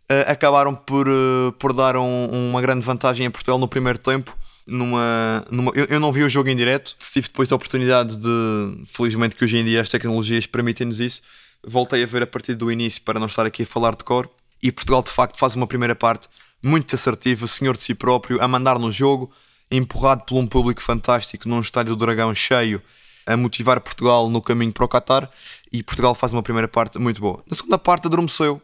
uh, 0.10 0.32
acabaram 0.32 0.74
por, 0.74 1.10
uh, 1.10 1.52
por 1.60 1.74
dar 1.74 1.98
um, 1.98 2.50
uma 2.50 2.62
grande 2.62 2.86
vantagem 2.86 3.28
a 3.28 3.32
Portugal 3.32 3.60
no 3.60 3.68
primeiro 3.68 4.00
tempo. 4.00 4.36
Numa, 4.68 5.46
numa, 5.52 5.72
eu, 5.76 5.86
eu 5.86 6.00
não 6.00 6.12
vi 6.12 6.24
o 6.24 6.30
jogo 6.30 6.50
em 6.50 6.56
direto, 6.56 6.96
tive 6.98 7.28
depois 7.28 7.52
a 7.52 7.56
oportunidade 7.56 8.18
de, 8.18 8.86
felizmente 8.88 9.36
que 9.36 9.44
hoje 9.44 9.58
em 9.58 9.64
dia 9.64 9.80
as 9.80 9.90
tecnologias 9.90 10.48
permitem-nos 10.48 11.00
isso, 11.00 11.22
voltei 11.65 12.03
a 12.03 12.05
ver 12.05 12.24
a 12.24 12.27
partir 12.27 12.55
do 12.55 12.72
início 12.72 13.01
para 13.01 13.19
não 13.19 13.27
estar 13.27 13.45
aqui 13.45 13.63
a 13.63 13.65
falar 13.65 13.95
de 13.95 14.03
cor. 14.03 14.29
E 14.62 14.72
Portugal 14.72 15.03
de 15.03 15.12
facto 15.12 15.38
faz 15.38 15.55
uma 15.55 15.67
primeira 15.67 15.95
parte 15.95 16.27
muito 16.62 16.95
assertiva, 16.95 17.45
senhor 17.48 17.75
de 17.75 17.84
si 17.84 17.93
próprio, 17.93 18.41
a 18.41 18.48
mandar 18.48 18.79
no 18.79 18.91
jogo, 18.91 19.31
empurrado 19.69 20.24
por 20.25 20.38
um 20.38 20.48
público 20.48 20.81
fantástico 20.81 21.48
num 21.48 21.60
estádio 21.60 21.95
do 21.95 22.05
Dragão 22.05 22.34
cheio, 22.34 22.81
a 23.25 23.36
motivar 23.36 23.79
Portugal 23.81 24.29
no 24.29 24.41
caminho 24.41 24.72
para 24.72 24.86
o 24.86 24.88
Qatar. 24.88 25.29
E 25.72 25.84
Portugal 25.84 26.15
faz 26.15 26.34
uma 26.34 26.43
primeira 26.43 26.67
parte 26.67 26.98
muito 26.98 27.22
boa. 27.22 27.43
Na 27.50 27.55
segunda 27.55 27.77
parte 27.77 28.07
adormeceu, 28.07 28.62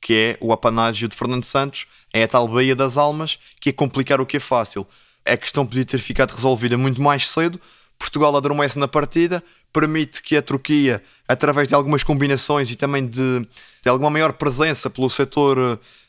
que 0.00 0.14
é 0.14 0.38
o 0.40 0.52
apanágio 0.52 1.08
de 1.08 1.16
Fernando 1.16 1.44
Santos, 1.44 1.86
é 2.12 2.24
a 2.24 2.28
tal 2.28 2.48
Baía 2.48 2.76
das 2.76 2.96
Almas, 2.96 3.38
que 3.60 3.70
é 3.70 3.72
complicar 3.72 4.20
o 4.20 4.26
que 4.26 4.36
é 4.36 4.40
fácil. 4.40 4.86
A 5.24 5.36
questão 5.36 5.66
podia 5.66 5.84
ter 5.84 5.98
ficado 5.98 6.32
resolvida 6.32 6.76
muito 6.76 7.00
mais 7.00 7.30
cedo. 7.30 7.60
Portugal 7.98 8.36
adormece 8.36 8.78
na 8.78 8.86
partida, 8.86 9.42
permite 9.72 10.22
que 10.22 10.36
a 10.36 10.42
Turquia, 10.42 11.02
através 11.26 11.68
de 11.68 11.74
algumas 11.74 12.02
combinações 12.02 12.70
e 12.70 12.76
também 12.76 13.06
de, 13.06 13.46
de 13.82 13.88
alguma 13.88 14.10
maior 14.10 14.32
presença 14.32 14.90
pelo 14.90 15.08
setor 15.08 15.58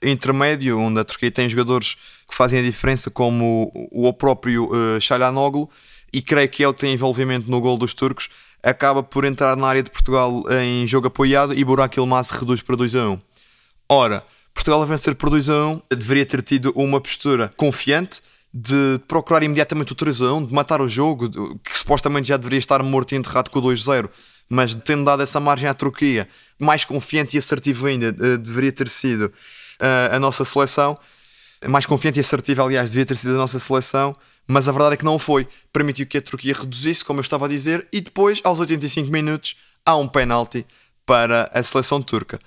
eh, 0.01 0.11
intermédio, 0.11 0.79
onde 0.79 0.99
a 0.99 1.03
Turquia 1.03 1.31
tem 1.31 1.49
jogadores 1.49 1.95
que 2.27 2.35
fazem 2.35 2.59
a 2.59 2.61
diferença, 2.61 3.09
como 3.09 3.71
o, 3.91 4.09
o 4.09 4.13
próprio 4.13 4.65
uh, 4.65 5.69
e 6.13 6.21
creio 6.21 6.49
que 6.49 6.63
ele 6.63 6.73
tem 6.73 6.93
envolvimento 6.93 7.49
no 7.49 7.59
gol 7.59 7.77
dos 7.77 7.93
turcos, 7.93 8.29
acaba 8.63 9.03
por 9.03 9.25
entrar 9.25 9.55
na 9.55 9.67
área 9.67 9.83
de 9.83 9.91
Portugal 9.91 10.43
em 10.63 10.87
jogo 10.87 11.07
apoiado 11.07 11.53
e 11.53 11.63
Burak 11.63 11.97
Yilmaz 11.97 12.31
reduz 12.31 12.61
para 12.61 12.75
2 12.75 12.95
a 12.95 13.09
1. 13.09 13.19
Ora, 13.89 14.23
Portugal 14.53 14.81
a 14.81 14.85
vencer 14.85 15.13
por 15.15 15.29
2 15.29 15.49
a 15.49 15.67
1 15.67 15.81
deveria 15.89 16.25
ter 16.25 16.41
tido 16.41 16.71
uma 16.75 16.99
postura 17.01 17.53
confiante 17.57 18.21
de 18.57 19.01
procurar 19.05 19.43
imediatamente 19.43 19.91
o 19.91 19.95
3 19.95 20.21
a 20.21 20.33
1, 20.33 20.45
de 20.45 20.53
matar 20.53 20.81
o 20.81 20.87
jogo, 20.87 21.29
que 21.59 21.77
supostamente 21.77 22.29
já 22.29 22.37
deveria 22.37 22.57
estar 22.57 22.81
morto 22.81 23.11
e 23.11 23.17
enterrado 23.17 23.49
com 23.51 23.59
o 23.59 23.61
2 23.61 23.81
a 23.81 23.91
0, 23.95 24.09
mas 24.47 24.73
tendo 24.73 25.03
dado 25.03 25.21
essa 25.21 25.41
margem 25.41 25.67
à 25.67 25.73
Turquia, 25.73 26.25
mais 26.57 26.85
confiante 26.85 27.35
e 27.35 27.39
assertivo 27.39 27.85
ainda, 27.85 28.15
eh, 28.17 28.37
deveria 28.37 28.71
ter 28.71 28.87
sido 28.87 29.29
eh, 29.81 30.09
a 30.09 30.17
nossa 30.19 30.45
seleção. 30.45 30.97
Mais 31.67 31.85
confiante 31.85 32.17
e 32.17 32.21
assertivo, 32.21 32.63
aliás, 32.63 32.91
devia 32.91 33.05
ter 33.05 33.17
sido 33.17 33.33
a 33.33 33.37
nossa 33.37 33.59
seleção, 33.59 34.15
mas 34.47 34.69
a 34.69 34.71
verdade 34.71 34.93
é 34.93 34.97
que 34.97 35.05
não 35.05 35.19
foi. 35.19 35.45
Permitiu 35.73 36.07
que 36.07 36.17
a 36.17 36.21
Turquia 36.21 36.53
reduzisse, 36.53 37.03
como 37.03 37.19
eu 37.19 37.23
estava 37.23 37.47
a 37.47 37.49
dizer, 37.49 37.85
e 37.91 37.99
depois, 37.99 38.39
aos 38.41 38.57
85 38.57 39.11
minutos, 39.11 39.57
há 39.85 39.97
um 39.97 40.07
penalti 40.07 40.65
para 41.05 41.51
a 41.53 41.61
seleção 41.61 42.01
turca. 42.01 42.39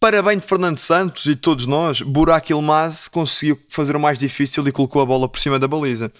Para 0.00 0.22
bem 0.22 0.38
de 0.38 0.46
Fernando 0.46 0.78
Santos 0.78 1.26
e 1.26 1.34
todos 1.34 1.66
nós, 1.66 2.02
Burak 2.02 2.52
Ilmaz 2.52 3.08
conseguiu 3.08 3.58
fazer 3.68 3.96
o 3.96 4.00
mais 4.00 4.16
difícil 4.16 4.66
e 4.68 4.70
colocou 4.70 5.02
a 5.02 5.06
bola 5.06 5.28
por 5.28 5.40
cima 5.40 5.58
da 5.58 5.66
baliza. 5.66 6.12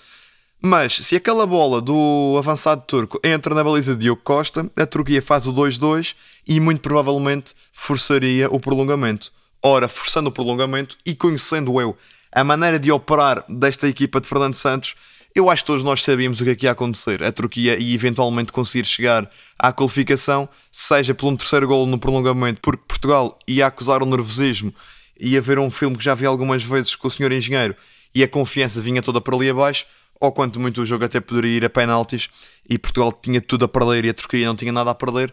Mas 0.60 0.94
se 0.94 1.14
aquela 1.14 1.46
bola 1.46 1.80
do 1.80 2.34
avançado 2.36 2.82
turco 2.88 3.20
entra 3.22 3.54
na 3.54 3.62
baliza 3.62 3.94
de 3.94 4.00
Diogo 4.00 4.20
Costa, 4.24 4.68
a 4.76 4.84
Turquia 4.84 5.22
faz 5.22 5.46
o 5.46 5.52
2-2 5.52 6.16
e 6.44 6.58
muito 6.58 6.80
provavelmente 6.80 7.54
forçaria 7.72 8.50
o 8.50 8.58
prolongamento. 8.58 9.30
Ora, 9.62 9.86
forçando 9.86 10.28
o 10.28 10.32
prolongamento 10.32 10.96
e 11.06 11.14
conhecendo 11.14 11.80
eu 11.80 11.96
a 12.32 12.42
maneira 12.42 12.80
de 12.80 12.90
operar 12.90 13.44
desta 13.48 13.86
equipa 13.86 14.20
de 14.20 14.26
Fernando 14.26 14.54
Santos, 14.54 14.96
eu 15.38 15.48
acho 15.48 15.62
que 15.62 15.68
todos 15.68 15.84
nós 15.84 16.02
sabíamos 16.02 16.40
o 16.40 16.44
que 16.44 16.50
é 16.50 16.54
que 16.54 16.66
ia 16.66 16.72
acontecer. 16.72 17.22
A 17.22 17.30
Turquia 17.30 17.78
ia 17.78 17.94
eventualmente 17.94 18.50
conseguir 18.50 18.84
chegar 18.84 19.30
à 19.58 19.72
qualificação, 19.72 20.48
seja 20.72 21.14
por 21.14 21.28
um 21.28 21.36
terceiro 21.36 21.66
gol 21.68 21.86
no 21.86 21.98
prolongamento, 21.98 22.60
porque 22.60 22.82
Portugal 22.88 23.38
ia 23.46 23.66
acusar 23.66 24.02
o 24.02 24.06
nervosismo, 24.06 24.74
ia 25.18 25.40
ver 25.40 25.58
um 25.58 25.70
filme 25.70 25.96
que 25.96 26.04
já 26.04 26.14
vi 26.14 26.26
algumas 26.26 26.62
vezes 26.62 26.94
com 26.96 27.06
o 27.06 27.10
senhor 27.10 27.30
engenheiro 27.30 27.76
e 28.14 28.22
a 28.22 28.28
confiança 28.28 28.80
vinha 28.80 29.00
toda 29.00 29.20
para 29.20 29.36
ali 29.36 29.48
abaixo, 29.48 29.86
ou 30.20 30.32
quanto 30.32 30.58
muito 30.58 30.82
o 30.82 30.86
jogo 30.86 31.04
até 31.04 31.20
poderia 31.20 31.56
ir 31.56 31.64
a 31.64 31.70
penaltis 31.70 32.28
e 32.68 32.76
Portugal 32.76 33.12
tinha 33.12 33.40
tudo 33.40 33.64
a 33.64 33.68
perder 33.68 34.06
e 34.06 34.08
a 34.08 34.14
Turquia 34.14 34.46
não 34.46 34.56
tinha 34.56 34.72
nada 34.72 34.90
a 34.90 34.94
perder 34.94 35.32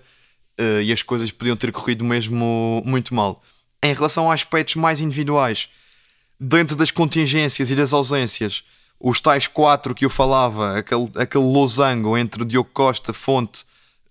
eh, 0.57 0.83
e 0.83 0.91
as 0.91 1.01
coisas 1.01 1.31
podiam 1.31 1.55
ter 1.55 1.71
corrido 1.71 2.05
mesmo 2.05 2.83
muito 2.85 3.15
mal. 3.15 3.41
Em 3.81 3.93
relação 3.93 4.29
a 4.29 4.35
aspectos 4.35 4.75
mais 4.75 4.99
individuais, 4.99 5.67
dentro 6.39 6.75
das 6.75 6.91
contingências 6.91 7.71
e 7.71 7.75
das 7.75 7.93
ausências, 7.93 8.63
os 8.99 9.21
tais 9.21 9.47
quatro 9.47 9.93
que 9.93 10.05
eu 10.05 10.09
falava, 10.09 10.77
aquele, 10.77 11.09
aquele 11.15 11.43
losango 11.43 12.17
entre 12.17 12.45
Diogo 12.45 12.69
Costa, 12.73 13.13
Fonte, 13.13 13.65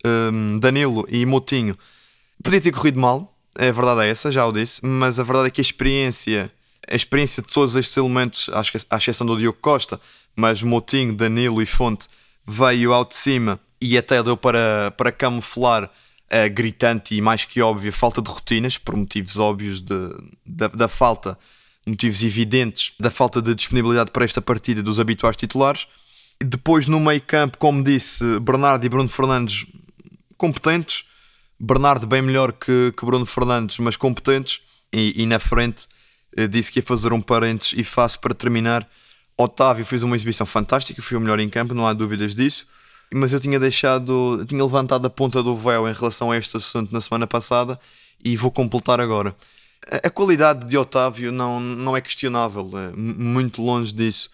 um, 0.04 0.58
Danilo 0.58 1.06
e 1.08 1.24
Motinho, 1.24 1.76
podia 2.42 2.60
ter 2.60 2.72
corrido 2.72 3.00
mal, 3.00 3.34
a 3.58 3.70
verdade 3.70 4.02
é 4.02 4.10
essa, 4.10 4.30
já 4.30 4.46
o 4.46 4.52
disse, 4.52 4.84
mas 4.84 5.18
a 5.18 5.22
verdade 5.22 5.48
é 5.48 5.50
que 5.50 5.60
a 5.60 5.62
experiência, 5.62 6.50
a 6.88 6.94
experiência 6.94 7.42
de 7.42 7.48
todos 7.48 7.74
estes 7.76 7.96
elementos, 7.96 8.50
à 8.90 8.96
exceção 8.96 9.26
do 9.26 9.38
Diogo 9.38 9.58
Costa, 9.60 10.00
mas 10.36 10.62
Motinho, 10.62 11.14
Danilo 11.14 11.62
e 11.62 11.66
Fonte, 11.66 12.08
veio 12.46 12.92
ao 12.92 13.04
de 13.04 13.14
cima 13.14 13.58
e 13.80 13.96
até 13.96 14.22
deu 14.22 14.36
para, 14.36 14.90
para 14.96 15.12
camuflar 15.12 15.90
a 16.30 16.48
gritante 16.48 17.14
e 17.14 17.20
mais 17.20 17.44
que 17.44 17.62
óbvia 17.62 17.92
falta 17.92 18.20
de 18.20 18.30
rotinas, 18.30 18.76
por 18.76 18.96
motivos 18.96 19.38
óbvios 19.38 19.80
de, 19.80 19.94
da, 20.44 20.68
da 20.68 20.88
falta 20.88 21.38
motivos 21.86 22.22
evidentes 22.22 22.92
da 22.98 23.10
falta 23.10 23.42
de 23.42 23.54
disponibilidade 23.54 24.10
para 24.10 24.24
esta 24.24 24.40
partida 24.40 24.82
dos 24.82 24.98
habituais 24.98 25.36
titulares. 25.36 25.86
Depois, 26.42 26.86
no 26.86 26.98
meio 26.98 27.20
campo, 27.20 27.58
como 27.58 27.82
disse, 27.82 28.38
Bernardo 28.40 28.84
e 28.84 28.88
Bruno 28.88 29.08
Fernandes 29.08 29.66
competentes. 30.36 31.04
Bernardo 31.60 32.06
bem 32.06 32.20
melhor 32.20 32.52
que, 32.52 32.92
que 32.96 33.06
Bruno 33.06 33.26
Fernandes, 33.26 33.78
mas 33.78 33.96
competentes. 33.96 34.60
E, 34.92 35.22
e 35.22 35.26
na 35.26 35.38
frente 35.38 35.86
eh, 36.36 36.46
disse 36.46 36.70
que 36.70 36.78
ia 36.78 36.82
fazer 36.82 37.12
um 37.12 37.20
parênteses 37.20 37.74
e 37.76 37.84
faço 37.84 38.18
para 38.20 38.34
terminar. 38.34 38.88
Otávio 39.36 39.84
fez 39.84 40.02
uma 40.02 40.14
exibição 40.14 40.46
fantástica, 40.46 41.02
foi 41.02 41.16
o 41.16 41.20
melhor 41.20 41.40
em 41.40 41.48
campo, 41.48 41.74
não 41.74 41.86
há 41.86 41.92
dúvidas 41.92 42.34
disso. 42.34 42.66
Mas 43.12 43.32
eu 43.32 43.40
tinha 43.40 43.58
deixado, 43.58 44.38
eu 44.40 44.46
tinha 44.46 44.62
levantado 44.62 45.06
a 45.06 45.10
ponta 45.10 45.42
do 45.42 45.56
véu 45.56 45.88
em 45.88 45.92
relação 45.92 46.30
a 46.30 46.36
este 46.36 46.56
assunto 46.56 46.92
na 46.92 47.00
semana 47.00 47.26
passada 47.26 47.78
e 48.24 48.36
vou 48.36 48.50
completar 48.50 49.00
agora 49.00 49.34
a 49.90 50.10
qualidade 50.10 50.66
de 50.66 50.76
Otávio 50.76 51.30
não, 51.30 51.60
não 51.60 51.96
é 51.96 52.00
questionável, 52.00 52.70
é 52.78 52.92
muito 52.96 53.62
longe 53.62 53.92
disso. 53.92 54.30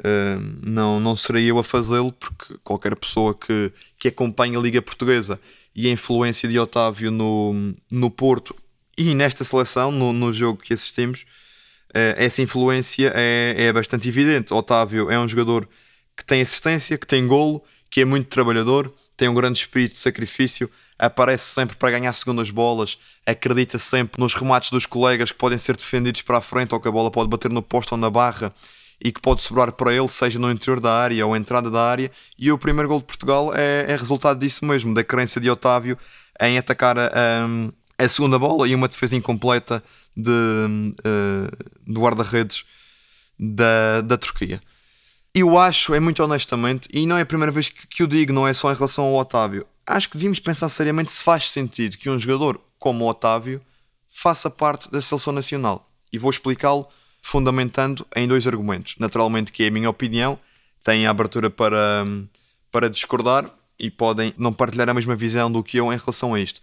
Uh, 0.00 0.58
não, 0.60 0.98
não 0.98 1.14
serei 1.14 1.48
eu 1.48 1.58
a 1.58 1.62
fazê-lo, 1.62 2.12
porque 2.12 2.56
qualquer 2.64 2.96
pessoa 2.96 3.32
que, 3.32 3.72
que 3.96 4.08
acompanha 4.08 4.58
a 4.58 4.62
Liga 4.62 4.82
Portuguesa 4.82 5.40
e 5.74 5.86
a 5.86 5.90
influência 5.90 6.48
de 6.48 6.58
Otávio 6.58 7.12
no, 7.12 7.72
no 7.90 8.10
Porto 8.10 8.56
e 8.98 9.14
nesta 9.14 9.44
seleção, 9.44 9.92
no, 9.92 10.12
no 10.12 10.32
jogo 10.32 10.60
que 10.60 10.74
assistimos, 10.74 11.22
uh, 11.90 12.16
essa 12.16 12.42
influência 12.42 13.12
é, 13.14 13.54
é 13.56 13.72
bastante 13.72 14.08
evidente. 14.08 14.52
Otávio 14.52 15.10
é 15.10 15.18
um 15.18 15.28
jogador 15.28 15.68
que 16.16 16.24
tem 16.24 16.40
assistência, 16.40 16.98
que 16.98 17.06
tem 17.06 17.26
golo, 17.26 17.62
que 17.88 18.00
é 18.00 18.04
muito 18.04 18.28
trabalhador, 18.28 18.92
tem 19.16 19.28
um 19.28 19.34
grande 19.34 19.58
espírito 19.58 19.92
de 19.92 19.98
sacrifício, 19.98 20.70
aparece 20.98 21.44
sempre 21.44 21.76
para 21.76 21.90
ganhar 21.90 22.12
segundas 22.12 22.50
bolas, 22.50 22.98
acredita 23.26 23.78
sempre 23.78 24.20
nos 24.20 24.34
remates 24.34 24.70
dos 24.70 24.86
colegas 24.86 25.30
que 25.30 25.38
podem 25.38 25.58
ser 25.58 25.76
defendidos 25.76 26.22
para 26.22 26.38
a 26.38 26.40
frente 26.40 26.74
ou 26.74 26.80
que 26.80 26.88
a 26.88 26.92
bola 26.92 27.10
pode 27.10 27.28
bater 27.28 27.50
no 27.50 27.62
posto 27.62 27.92
ou 27.92 27.98
na 27.98 28.10
barra 28.10 28.52
e 29.02 29.12
que 29.12 29.20
pode 29.20 29.42
sobrar 29.42 29.72
para 29.72 29.92
ele, 29.92 30.08
seja 30.08 30.38
no 30.38 30.50
interior 30.50 30.80
da 30.80 30.92
área 30.92 31.26
ou 31.26 31.36
entrada 31.36 31.70
da 31.70 31.82
área. 31.82 32.10
E 32.38 32.50
o 32.50 32.58
primeiro 32.58 32.88
gol 32.88 32.98
de 32.98 33.04
Portugal 33.04 33.52
é, 33.54 33.86
é 33.88 33.96
resultado 33.96 34.38
disso 34.38 34.64
mesmo, 34.64 34.94
da 34.94 35.04
crença 35.04 35.40
de 35.40 35.50
Otávio 35.50 35.98
em 36.40 36.58
atacar 36.58 36.98
a, 36.98 37.10
a, 37.98 38.08
segunda 38.08 38.38
bola 38.38 38.66
e 38.66 38.74
uma 38.74 38.88
defesa 38.88 39.14
incompleta 39.14 39.82
de, 40.16 40.30
uh, 40.30 41.66
do 41.86 42.00
guarda-redes 42.00 42.64
da, 43.38 44.00
da 44.00 44.16
Turquia. 44.16 44.60
Eu 45.34 45.58
acho, 45.58 45.92
é 45.92 45.98
muito 45.98 46.22
honestamente, 46.22 46.88
e 46.92 47.06
não 47.06 47.18
é 47.18 47.22
a 47.22 47.26
primeira 47.26 47.50
vez 47.50 47.68
que, 47.68 47.88
que 47.88 48.02
o 48.04 48.06
digo, 48.06 48.32
não 48.32 48.46
é 48.46 48.52
só 48.52 48.70
em 48.70 48.74
relação 48.74 49.06
ao 49.06 49.14
Otávio. 49.14 49.66
Acho 49.84 50.08
que 50.08 50.16
devíamos 50.16 50.38
pensar 50.38 50.68
seriamente 50.68 51.10
se 51.10 51.22
faz 51.22 51.50
sentido 51.50 51.98
que 51.98 52.08
um 52.08 52.18
jogador 52.18 52.60
como 52.78 53.04
o 53.04 53.08
Otávio 53.08 53.60
faça 54.08 54.48
parte 54.48 54.88
da 54.92 55.00
seleção 55.00 55.32
nacional. 55.32 55.90
E 56.12 56.18
vou 56.18 56.30
explicá-lo 56.30 56.86
fundamentando 57.20 58.06
em 58.14 58.28
dois 58.28 58.46
argumentos. 58.46 58.94
Naturalmente, 59.00 59.50
que 59.50 59.64
é 59.64 59.66
a 59.66 59.70
minha 59.72 59.90
opinião, 59.90 60.38
têm 60.84 61.04
a 61.04 61.10
abertura 61.10 61.50
para, 61.50 62.06
para 62.70 62.88
discordar 62.88 63.50
e 63.76 63.90
podem 63.90 64.32
não 64.38 64.52
partilhar 64.52 64.88
a 64.88 64.94
mesma 64.94 65.16
visão 65.16 65.50
do 65.50 65.64
que 65.64 65.78
eu 65.78 65.92
em 65.92 65.96
relação 65.96 66.34
a 66.34 66.40
isto. 66.40 66.60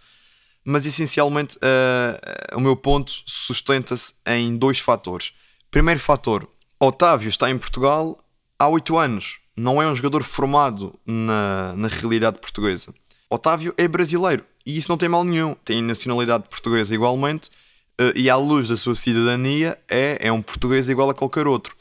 Mas 0.64 0.86
essencialmente, 0.86 1.58
uh, 1.58 2.56
o 2.56 2.60
meu 2.60 2.76
ponto 2.76 3.12
sustenta-se 3.26 4.14
em 4.24 4.56
dois 4.56 4.78
fatores. 4.78 5.32
Primeiro 5.70 6.00
fator: 6.00 6.48
Otávio 6.80 7.28
está 7.28 7.50
em 7.50 7.58
Portugal 7.58 8.16
há 8.62 8.68
oito 8.68 8.96
anos. 8.96 9.38
Não 9.56 9.82
é 9.82 9.86
um 9.86 9.94
jogador 9.94 10.22
formado 10.22 10.94
na, 11.04 11.74
na 11.76 11.88
realidade 11.88 12.38
portuguesa. 12.38 12.94
Otávio 13.28 13.74
é 13.76 13.88
brasileiro 13.88 14.44
e 14.64 14.76
isso 14.76 14.90
não 14.90 14.96
tem 14.96 15.08
mal 15.08 15.24
nenhum. 15.24 15.54
Tem 15.64 15.82
nacionalidade 15.82 16.44
portuguesa 16.48 16.94
igualmente 16.94 17.50
eh, 17.98 18.12
e, 18.14 18.30
à 18.30 18.36
luz 18.36 18.68
da 18.68 18.76
sua 18.76 18.94
cidadania, 18.94 19.76
é, 19.88 20.18
é 20.20 20.32
um 20.32 20.40
português 20.40 20.88
igual 20.88 21.10
a 21.10 21.14
qualquer 21.14 21.46
outro. 21.46 21.76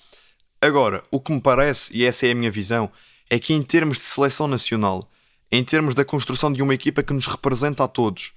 Agora, 0.59 1.03
o 1.11 1.19
que 1.19 1.31
me 1.31 1.39
parece, 1.39 1.95
e 1.95 2.05
essa 2.05 2.25
é 2.27 2.31
a 2.31 2.35
minha 2.35 2.51
visão, 2.51 2.89
é 3.29 3.39
que 3.39 3.53
em 3.53 3.61
termos 3.61 3.97
de 3.97 4.03
seleção 4.03 4.47
nacional, 4.47 5.09
em 5.51 5.63
termos 5.63 5.95
da 5.95 6.03
construção 6.03 6.51
de 6.51 6.61
uma 6.61 6.73
equipa 6.73 7.03
que 7.03 7.13
nos 7.13 7.27
representa 7.27 7.83
a 7.83 7.87
todos, 7.87 8.33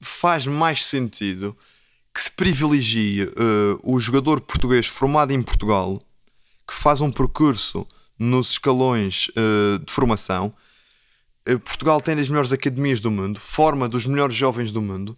faz 0.00 0.46
mais 0.46 0.84
sentido 0.84 1.56
que 2.14 2.20
se 2.20 2.30
privilegie 2.30 3.24
uh, 3.24 3.78
o 3.82 3.98
jogador 3.98 4.40
português 4.40 4.86
formado 4.86 5.32
em 5.32 5.42
Portugal 5.42 6.02
que 6.66 6.74
faz 6.74 7.00
um 7.00 7.10
percurso 7.10 7.86
nos 8.18 8.50
escalões 8.52 9.28
uh, 9.28 9.78
de 9.84 9.92
formação. 9.92 10.52
Uh, 11.48 11.58
Portugal 11.58 12.00
tem 12.00 12.16
das 12.16 12.28
melhores 12.28 12.52
academias 12.52 13.00
do 13.00 13.10
mundo, 13.10 13.40
forma 13.40 13.88
dos 13.88 14.06
melhores 14.06 14.36
jovens 14.36 14.72
do 14.72 14.80
mundo 14.80 15.16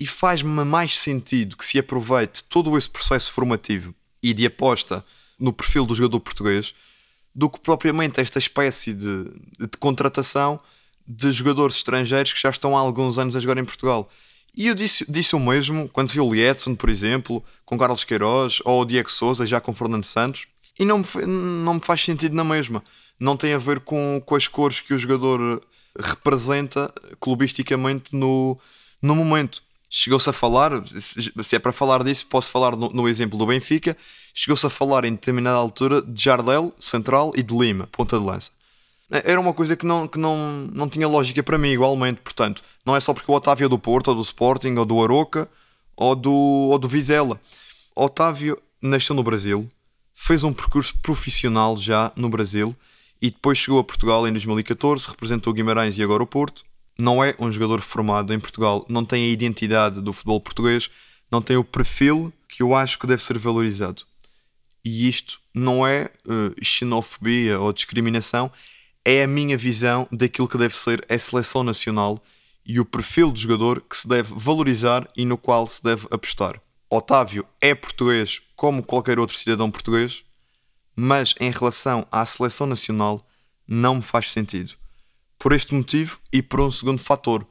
e 0.00 0.06
faz-me 0.06 0.64
mais 0.64 0.98
sentido 0.98 1.56
que 1.56 1.64
se 1.64 1.78
aproveite 1.78 2.42
todo 2.44 2.76
esse 2.78 2.88
processo 2.88 3.30
formativo 3.30 3.94
e 4.22 4.32
de 4.32 4.46
aposta 4.46 5.04
no 5.38 5.52
perfil 5.52 5.84
do 5.84 5.94
jogador 5.94 6.20
português 6.20 6.74
do 7.34 7.48
que 7.50 7.60
propriamente 7.60 8.20
esta 8.20 8.38
espécie 8.38 8.92
de, 8.94 9.24
de 9.58 9.78
contratação 9.78 10.58
de 11.06 11.30
jogadores 11.32 11.76
estrangeiros 11.76 12.32
que 12.32 12.40
já 12.40 12.50
estão 12.50 12.76
há 12.76 12.80
alguns 12.80 13.18
anos 13.18 13.36
a 13.36 13.40
jogar 13.40 13.58
em 13.58 13.64
Portugal. 13.64 14.10
E 14.56 14.66
eu 14.66 14.74
disse, 14.74 15.04
disse 15.08 15.36
o 15.36 15.40
mesmo 15.40 15.88
quando 15.88 16.10
vi 16.10 16.20
o 16.20 16.32
Lietzen, 16.32 16.74
por 16.74 16.88
exemplo, 16.88 17.44
com 17.64 17.78
Carlos 17.78 18.04
Queiroz, 18.04 18.60
ou 18.64 18.82
o 18.82 18.84
Diego 18.84 19.10
Souza, 19.10 19.46
já 19.46 19.60
com 19.60 19.74
Fernando 19.74 20.04
Santos, 20.04 20.46
e 20.80 20.84
não 20.86 20.98
me, 20.98 21.26
não 21.26 21.74
me 21.74 21.80
faz 21.80 22.02
sentido 22.02 22.34
na 22.34 22.42
mesma. 22.42 22.82
Não 23.20 23.36
tem 23.36 23.52
a 23.52 23.58
ver 23.58 23.80
com, 23.80 24.20
com 24.24 24.34
as 24.34 24.48
cores 24.48 24.80
que 24.80 24.94
o 24.94 24.98
jogador 24.98 25.60
representa 25.96 26.90
clubisticamente 27.20 28.16
no, 28.16 28.58
no 29.02 29.14
momento. 29.14 29.62
Chegou-se 29.90 30.30
a 30.30 30.32
falar, 30.32 30.72
se 30.86 31.54
é 31.54 31.58
para 31.58 31.70
falar 31.70 32.02
disso, 32.02 32.26
posso 32.26 32.50
falar 32.50 32.74
no, 32.76 32.88
no 32.88 33.06
exemplo 33.06 33.38
do 33.38 33.44
Benfica. 33.44 33.94
Chegou-se 34.32 34.64
a 34.66 34.70
falar 34.70 35.04
em 35.04 35.12
determinada 35.12 35.58
altura 35.58 36.00
de 36.00 36.22
Jardel, 36.22 36.72
central, 36.80 37.32
e 37.36 37.42
de 37.42 37.54
Lima, 37.54 37.86
ponta 37.92 38.18
de 38.18 38.24
lança. 38.24 38.50
Era 39.10 39.38
uma 39.38 39.52
coisa 39.52 39.76
que 39.76 39.84
não, 39.84 40.08
que 40.08 40.18
não, 40.18 40.66
não 40.72 40.88
tinha 40.88 41.06
lógica 41.06 41.42
para 41.42 41.58
mim, 41.58 41.70
igualmente. 41.70 42.22
Portanto, 42.22 42.62
não 42.86 42.96
é 42.96 43.00
só 43.00 43.12
porque 43.12 43.30
o 43.30 43.34
Otávio 43.34 43.66
é 43.66 43.68
do 43.68 43.78
Porto, 43.78 44.08
ou 44.08 44.14
do 44.14 44.22
Sporting, 44.22 44.76
ou 44.76 44.86
do 44.86 45.02
Aroca, 45.02 45.46
ou 45.94 46.14
do, 46.14 46.32
ou 46.32 46.78
do 46.78 46.88
Vizela. 46.88 47.38
Otávio 47.94 48.56
nasceu 48.80 49.14
no 49.14 49.22
Brasil, 49.22 49.68
fez 50.22 50.44
um 50.44 50.52
percurso 50.52 50.96
profissional 50.98 51.78
já 51.78 52.12
no 52.14 52.28
Brasil 52.28 52.76
e 53.22 53.30
depois 53.30 53.56
chegou 53.56 53.80
a 53.80 53.84
Portugal 53.84 54.28
em 54.28 54.32
2014, 54.32 55.08
representou 55.08 55.50
Guimarães 55.50 55.96
e 55.96 56.02
agora 56.02 56.22
o 56.22 56.26
Porto. 56.26 56.62
Não 56.98 57.24
é 57.24 57.34
um 57.38 57.50
jogador 57.50 57.80
formado 57.80 58.34
em 58.34 58.38
Portugal, 58.38 58.84
não 58.86 59.02
tem 59.02 59.24
a 59.24 59.32
identidade 59.32 60.02
do 60.02 60.12
futebol 60.12 60.38
português, 60.38 60.90
não 61.32 61.40
tem 61.40 61.56
o 61.56 61.64
perfil 61.64 62.30
que 62.46 62.62
eu 62.62 62.74
acho 62.74 62.98
que 62.98 63.06
deve 63.06 63.22
ser 63.22 63.38
valorizado. 63.38 64.02
E 64.84 65.08
isto 65.08 65.40
não 65.54 65.86
é 65.86 66.10
uh, 66.26 66.54
xenofobia 66.62 67.58
ou 67.58 67.72
discriminação, 67.72 68.52
é 69.02 69.22
a 69.22 69.26
minha 69.26 69.56
visão 69.56 70.06
daquilo 70.12 70.48
que 70.48 70.58
deve 70.58 70.76
ser 70.76 71.04
a 71.08 71.18
seleção 71.18 71.64
nacional 71.64 72.22
e 72.64 72.78
o 72.78 72.84
perfil 72.84 73.32
de 73.32 73.40
jogador 73.40 73.80
que 73.80 73.96
se 73.96 74.06
deve 74.06 74.34
valorizar 74.36 75.08
e 75.16 75.24
no 75.24 75.38
qual 75.38 75.66
se 75.66 75.82
deve 75.82 76.06
apostar. 76.10 76.60
Otávio 76.92 77.46
é 77.60 77.72
português 77.72 78.42
como 78.56 78.82
qualquer 78.82 79.20
outro 79.20 79.36
cidadão 79.36 79.70
português, 79.70 80.24
mas 80.96 81.36
em 81.38 81.52
relação 81.52 82.04
à 82.10 82.26
seleção 82.26 82.66
nacional 82.66 83.24
não 83.66 83.94
me 83.94 84.02
faz 84.02 84.32
sentido. 84.32 84.72
Por 85.38 85.52
este 85.52 85.72
motivo 85.72 86.18
e 86.32 86.42
por 86.42 86.60
um 86.60 86.68
segundo 86.68 87.00
fator, 87.00 87.46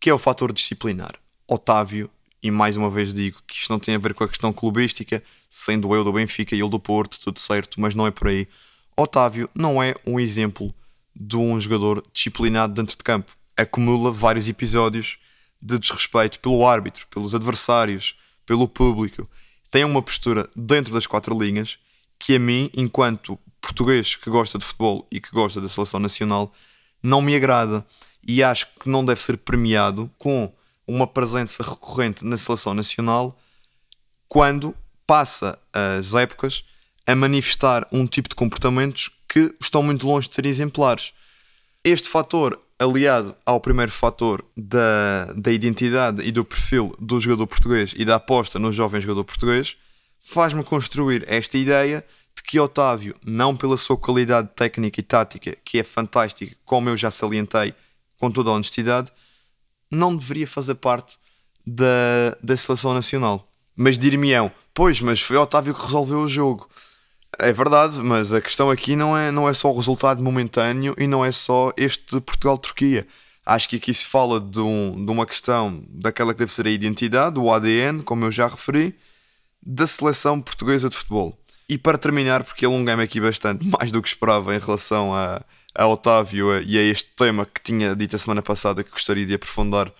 que 0.00 0.10
é 0.10 0.14
o 0.14 0.18
fator 0.18 0.52
disciplinar. 0.52 1.14
Otávio, 1.48 2.10
e 2.42 2.50
mais 2.50 2.76
uma 2.76 2.90
vez 2.90 3.14
digo 3.14 3.40
que 3.46 3.54
isto 3.54 3.70
não 3.70 3.78
tem 3.78 3.94
a 3.94 3.98
ver 3.98 4.12
com 4.12 4.24
a 4.24 4.28
questão 4.28 4.52
clubística, 4.52 5.22
sendo 5.48 5.94
eu 5.94 6.02
do 6.02 6.12
Benfica 6.12 6.56
e 6.56 6.60
ele 6.60 6.68
do 6.68 6.80
Porto, 6.80 7.20
tudo 7.20 7.38
certo, 7.38 7.80
mas 7.80 7.94
não 7.94 8.08
é 8.08 8.10
por 8.10 8.26
aí. 8.26 8.48
Otávio 8.96 9.48
não 9.54 9.80
é 9.80 9.94
um 10.04 10.18
exemplo 10.18 10.74
de 11.14 11.36
um 11.36 11.60
jogador 11.60 12.04
disciplinado 12.12 12.74
dentro 12.74 12.96
de 12.96 13.04
campo. 13.04 13.36
Acumula 13.56 14.10
vários 14.10 14.48
episódios 14.48 15.16
de 15.62 15.78
desrespeito 15.78 16.40
pelo 16.40 16.66
árbitro, 16.66 17.06
pelos 17.06 17.36
adversários, 17.36 18.16
pelo 18.46 18.68
público. 18.68 19.28
Tem 19.70 19.84
uma 19.84 20.02
postura 20.02 20.48
dentro 20.56 20.92
das 20.92 21.06
quatro 21.06 21.38
linhas 21.38 21.78
que 22.18 22.36
a 22.36 22.38
mim, 22.38 22.70
enquanto 22.76 23.38
português 23.60 24.14
que 24.14 24.30
gosta 24.30 24.58
de 24.58 24.64
futebol 24.64 25.06
e 25.10 25.20
que 25.20 25.30
gosta 25.30 25.60
da 25.60 25.68
seleção 25.68 25.98
nacional, 25.98 26.52
não 27.02 27.20
me 27.20 27.34
agrada 27.34 27.84
e 28.26 28.42
acho 28.42 28.66
que 28.80 28.88
não 28.88 29.04
deve 29.04 29.22
ser 29.22 29.36
premiado 29.38 30.10
com 30.18 30.52
uma 30.86 31.06
presença 31.06 31.62
recorrente 31.62 32.24
na 32.24 32.36
seleção 32.36 32.74
nacional 32.74 33.38
quando 34.28 34.74
passa 35.06 35.58
as 35.72 36.14
épocas 36.14 36.64
a 37.06 37.14
manifestar 37.14 37.86
um 37.92 38.06
tipo 38.06 38.28
de 38.28 38.34
comportamentos 38.34 39.10
que 39.28 39.54
estão 39.60 39.82
muito 39.82 40.06
longe 40.06 40.28
de 40.28 40.34
ser 40.34 40.46
exemplares. 40.46 41.12
Este 41.82 42.08
fator, 42.08 42.60
aliado 42.78 43.34
ao 43.46 43.60
primeiro 43.60 43.92
fator 43.92 44.44
da, 44.56 45.32
da 45.36 45.52
identidade 45.52 46.22
e 46.22 46.32
do 46.32 46.44
perfil 46.44 46.94
do 46.98 47.20
jogador 47.20 47.46
português 47.46 47.94
e 47.96 48.04
da 48.04 48.16
aposta 48.16 48.58
no 48.58 48.72
jovem 48.72 49.00
jogador 49.00 49.24
português, 49.24 49.76
faz-me 50.20 50.64
construir 50.64 51.24
esta 51.26 51.56
ideia 51.56 52.04
de 52.36 52.42
que 52.42 52.58
Otávio, 52.58 53.14
não 53.24 53.56
pela 53.56 53.76
sua 53.76 53.96
qualidade 53.96 54.48
técnica 54.56 55.00
e 55.00 55.02
tática, 55.02 55.56
que 55.64 55.78
é 55.78 55.84
fantástica, 55.84 56.56
como 56.64 56.88
eu 56.88 56.96
já 56.96 57.10
salientei 57.10 57.74
com 58.18 58.30
toda 58.30 58.50
a 58.50 58.54
honestidade, 58.54 59.12
não 59.90 60.16
deveria 60.16 60.46
fazer 60.46 60.74
parte 60.74 61.16
da, 61.66 62.36
da 62.42 62.56
seleção 62.56 62.94
nacional. 62.94 63.46
Mas 63.76 63.98
dir-me-ão, 63.98 64.50
pois, 64.72 65.00
mas 65.00 65.20
foi 65.20 65.36
Otávio 65.36 65.74
que 65.74 65.82
resolveu 65.82 66.20
o 66.20 66.28
jogo. 66.28 66.68
É 67.38 67.52
verdade, 67.52 67.98
mas 67.98 68.32
a 68.32 68.40
questão 68.40 68.70
aqui 68.70 68.96
não 68.96 69.16
é, 69.16 69.30
não 69.30 69.48
é 69.48 69.54
só 69.54 69.70
o 69.70 69.76
resultado 69.76 70.22
momentâneo 70.22 70.94
e 70.98 71.06
não 71.06 71.24
é 71.24 71.32
só 71.32 71.72
este 71.76 72.20
Portugal-Turquia. 72.20 73.06
Acho 73.44 73.68
que 73.68 73.76
aqui 73.76 73.92
se 73.92 74.06
fala 74.06 74.40
de, 74.40 74.60
um, 74.60 75.04
de 75.04 75.10
uma 75.10 75.26
questão 75.26 75.82
daquela 75.88 76.32
que 76.32 76.38
deve 76.38 76.52
ser 76.52 76.66
a 76.66 76.70
identidade, 76.70 77.38
o 77.38 77.52
ADN, 77.52 78.02
como 78.02 78.24
eu 78.24 78.32
já 78.32 78.46
referi, 78.46 78.94
da 79.62 79.86
seleção 79.86 80.40
portuguesa 80.40 80.88
de 80.88 80.96
futebol. 80.96 81.38
E 81.68 81.78
para 81.78 81.98
terminar, 81.98 82.44
porque 82.44 82.64
alonguei-me 82.64 83.02
aqui 83.02 83.20
bastante, 83.20 83.64
mais 83.68 83.90
do 83.90 84.00
que 84.00 84.08
esperava 84.08 84.54
em 84.54 84.58
relação 84.58 85.14
a, 85.14 85.42
a 85.74 85.86
Otávio 85.86 86.62
e 86.62 86.78
a 86.78 86.82
este 86.82 87.10
tema 87.16 87.46
que 87.46 87.60
tinha 87.62 87.94
dito 87.94 88.16
a 88.16 88.18
semana 88.18 88.42
passada 88.42 88.84
que 88.84 88.90
gostaria 88.90 89.26
de 89.26 89.34
aprofundar 89.34 89.92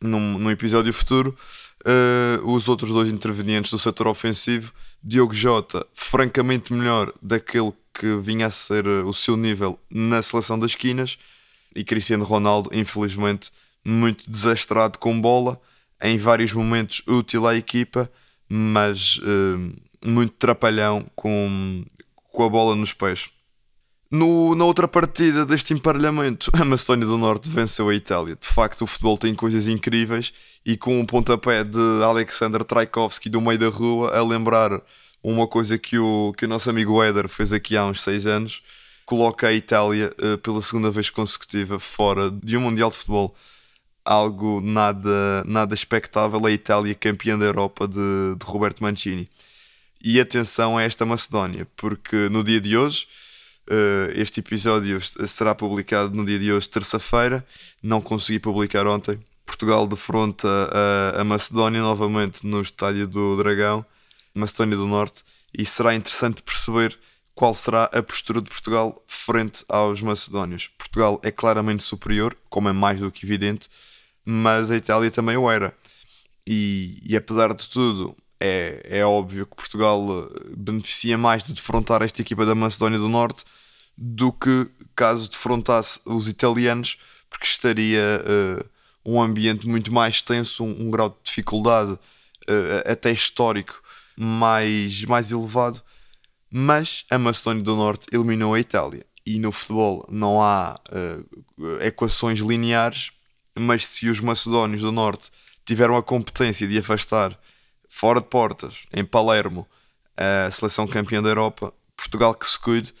num, 0.00 0.38
num 0.38 0.50
episódio 0.50 0.92
futuro, 0.92 1.36
uh, 1.84 2.52
os 2.52 2.68
outros 2.68 2.90
dois 2.90 3.10
intervenientes 3.10 3.70
do 3.70 3.78
setor 3.78 4.08
ofensivo 4.08 4.72
Diogo 5.02 5.32
Jota, 5.32 5.86
francamente 5.94 6.72
melhor 6.72 7.12
daquele 7.22 7.72
que 7.94 8.16
vinha 8.16 8.46
a 8.46 8.50
ser 8.50 8.86
eh, 8.86 9.02
o 9.02 9.12
seu 9.12 9.36
nível 9.36 9.78
na 9.90 10.22
seleção 10.22 10.58
das 10.58 10.72
esquinas, 10.72 11.18
e 11.74 11.84
Cristiano 11.84 12.24
Ronaldo, 12.24 12.70
infelizmente, 12.72 13.50
muito 13.84 14.30
desastrado 14.30 14.98
com 14.98 15.20
bola, 15.20 15.60
em 16.02 16.16
vários 16.16 16.52
momentos 16.52 17.02
útil 17.06 17.46
à 17.46 17.54
equipa, 17.54 18.10
mas 18.48 19.18
uh, 19.18 19.76
muito 20.04 20.32
trapalhão 20.32 21.06
com, 21.14 21.84
com 22.14 22.44
a 22.44 22.48
bola 22.48 22.74
nos 22.74 22.92
pés. 22.92 23.30
No, 24.12 24.56
na 24.56 24.64
outra 24.64 24.88
partida 24.88 25.46
deste 25.46 25.72
emparelhamento, 25.72 26.50
a 26.52 26.64
Macedónia 26.64 27.06
do 27.06 27.16
Norte 27.16 27.48
venceu 27.48 27.88
a 27.88 27.94
Itália. 27.94 28.34
De 28.34 28.46
facto, 28.46 28.82
o 28.82 28.86
futebol 28.86 29.16
tem 29.16 29.32
coisas 29.36 29.68
incríveis 29.68 30.32
e 30.66 30.76
com 30.76 30.98
um 30.98 31.06
pontapé 31.06 31.62
de 31.62 31.78
Alexander 32.02 32.64
Traikovsky 32.64 33.28
do 33.28 33.40
meio 33.40 33.58
da 33.58 33.68
rua 33.68 34.10
a 34.16 34.24
lembrar 34.24 34.82
uma 35.22 35.46
coisa 35.46 35.78
que 35.78 35.96
o, 35.96 36.34
que 36.36 36.44
o 36.44 36.48
nosso 36.48 36.68
amigo 36.68 37.00
Éder 37.00 37.28
fez 37.28 37.52
aqui 37.52 37.76
há 37.76 37.84
uns 37.84 38.02
seis 38.02 38.26
anos, 38.26 38.62
coloca 39.06 39.46
a 39.46 39.52
Itália 39.52 40.12
uh, 40.18 40.38
pela 40.38 40.60
segunda 40.60 40.90
vez 40.90 41.08
consecutiva 41.08 41.78
fora 41.78 42.32
de 42.32 42.56
um 42.56 42.62
Mundial 42.62 42.90
de 42.90 42.96
Futebol. 42.96 43.32
Algo 44.04 44.60
nada, 44.60 45.44
nada 45.46 45.72
expectável, 45.72 46.44
a 46.44 46.50
Itália 46.50 46.96
campeã 46.96 47.38
da 47.38 47.44
Europa 47.44 47.86
de, 47.86 47.94
de 48.36 48.44
Roberto 48.44 48.82
Mancini. 48.82 49.28
E 50.02 50.18
atenção 50.18 50.76
a 50.76 50.82
esta 50.82 51.06
Macedónia, 51.06 51.68
porque 51.76 52.28
no 52.28 52.42
dia 52.42 52.60
de 52.60 52.76
hoje 52.76 53.06
Uh, 53.70 54.10
este 54.16 54.40
episódio 54.40 55.00
será 55.28 55.54
publicado 55.54 56.12
no 56.12 56.24
dia 56.24 56.40
de 56.40 56.52
hoje, 56.52 56.68
terça-feira. 56.68 57.46
Não 57.80 58.00
consegui 58.00 58.40
publicar 58.40 58.84
ontem. 58.84 59.20
Portugal 59.46 59.86
defronta 59.86 60.48
a, 61.14 61.20
a 61.20 61.24
Macedónia 61.24 61.80
novamente 61.80 62.44
no 62.44 62.60
Estádio 62.60 63.06
do 63.06 63.36
Dragão, 63.36 63.86
Macedónia 64.34 64.76
do 64.76 64.88
Norte, 64.88 65.22
e 65.56 65.64
será 65.64 65.94
interessante 65.94 66.42
perceber 66.42 66.98
qual 67.32 67.54
será 67.54 67.84
a 67.84 68.02
postura 68.02 68.42
de 68.42 68.50
Portugal 68.50 69.02
frente 69.06 69.64
aos 69.68 70.02
macedónios. 70.02 70.68
Portugal 70.76 71.20
é 71.22 71.30
claramente 71.30 71.84
superior, 71.84 72.36
como 72.48 72.68
é 72.68 72.72
mais 72.72 73.00
do 73.00 73.10
que 73.10 73.24
evidente, 73.24 73.68
mas 74.24 74.70
a 74.70 74.76
Itália 74.76 75.12
também 75.12 75.36
o 75.36 75.48
era. 75.48 75.72
E, 76.46 77.00
e 77.04 77.16
apesar 77.16 77.54
de 77.54 77.68
tudo, 77.68 78.16
é, 78.40 78.80
é 78.84 79.04
óbvio 79.04 79.44
que 79.44 79.54
Portugal 79.54 80.02
eh, 80.02 80.40
beneficia 80.56 81.18
mais 81.18 81.42
de 81.42 81.52
defrontar 81.52 82.02
esta 82.02 82.22
equipa 82.22 82.46
da 82.46 82.54
Macedónia 82.54 82.98
do 82.98 83.08
Norte 83.08 83.44
do 83.96 84.32
que 84.32 84.66
caso 84.96 85.30
defrontasse 85.30 86.00
os 86.06 86.26
italianos, 86.26 86.96
porque 87.28 87.44
estaria 87.44 88.24
uh, 88.24 88.64
um 89.04 89.20
ambiente 89.20 89.68
muito 89.68 89.92
mais 89.92 90.22
tenso, 90.22 90.64
um, 90.64 90.86
um 90.86 90.90
grau 90.90 91.10
de 91.10 91.16
dificuldade 91.24 91.92
uh, 91.92 92.90
até 92.90 93.10
histórico 93.10 93.82
mais, 94.16 95.04
mais 95.04 95.30
elevado. 95.30 95.82
Mas 96.50 97.04
a 97.10 97.18
Macedónia 97.18 97.62
do 97.62 97.76
Norte 97.76 98.06
eliminou 98.10 98.54
a 98.54 98.60
Itália. 98.60 99.04
E 99.24 99.38
no 99.38 99.52
futebol 99.52 100.06
não 100.10 100.42
há 100.42 100.80
uh, 100.90 101.82
equações 101.82 102.38
lineares, 102.40 103.12
mas 103.58 103.84
se 103.86 104.08
os 104.08 104.18
macedónios 104.18 104.80
do 104.80 104.90
Norte 104.90 105.30
tiveram 105.64 105.96
a 105.96 106.02
competência 106.02 106.66
de 106.66 106.78
afastar 106.78 107.38
fora 107.90 108.20
de 108.20 108.28
portas, 108.28 108.84
em 108.92 109.04
Palermo, 109.04 109.66
a 110.16 110.50
seleção 110.52 110.86
campeã 110.86 111.20
da 111.20 111.28
Europa, 111.28 111.74
Portugal 111.96 112.32
que 112.34 112.46
se 112.46 112.58
cuide 112.58 112.94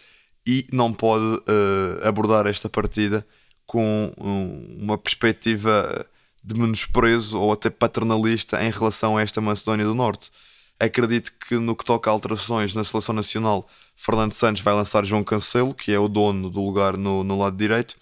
e 0.44 0.66
não 0.72 0.92
pode 0.92 1.24
uh, 1.24 2.06
abordar 2.06 2.46
esta 2.48 2.68
partida 2.68 3.24
com 3.64 4.12
um, 4.18 4.78
uma 4.80 4.98
perspectiva 4.98 6.04
de 6.42 6.58
menosprezo 6.58 7.38
ou 7.38 7.52
até 7.52 7.70
paternalista 7.70 8.62
em 8.62 8.70
relação 8.70 9.16
a 9.16 9.22
esta 9.22 9.40
Macedónia 9.40 9.86
do 9.86 9.94
Norte. 9.94 10.30
Acredito 10.78 11.32
que 11.46 11.54
no 11.54 11.76
que 11.76 11.84
toca 11.84 12.10
a 12.10 12.12
alterações 12.12 12.74
na 12.74 12.82
seleção 12.82 13.14
nacional, 13.14 13.68
Fernando 13.94 14.32
Santos 14.32 14.60
vai 14.62 14.74
lançar 14.74 15.04
João 15.04 15.22
Cancelo, 15.22 15.72
que 15.72 15.92
é 15.92 15.98
o 15.98 16.08
dono 16.08 16.50
do 16.50 16.60
lugar 16.60 16.96
no, 16.96 17.22
no 17.22 17.38
lado 17.38 17.56
direito, 17.56 17.96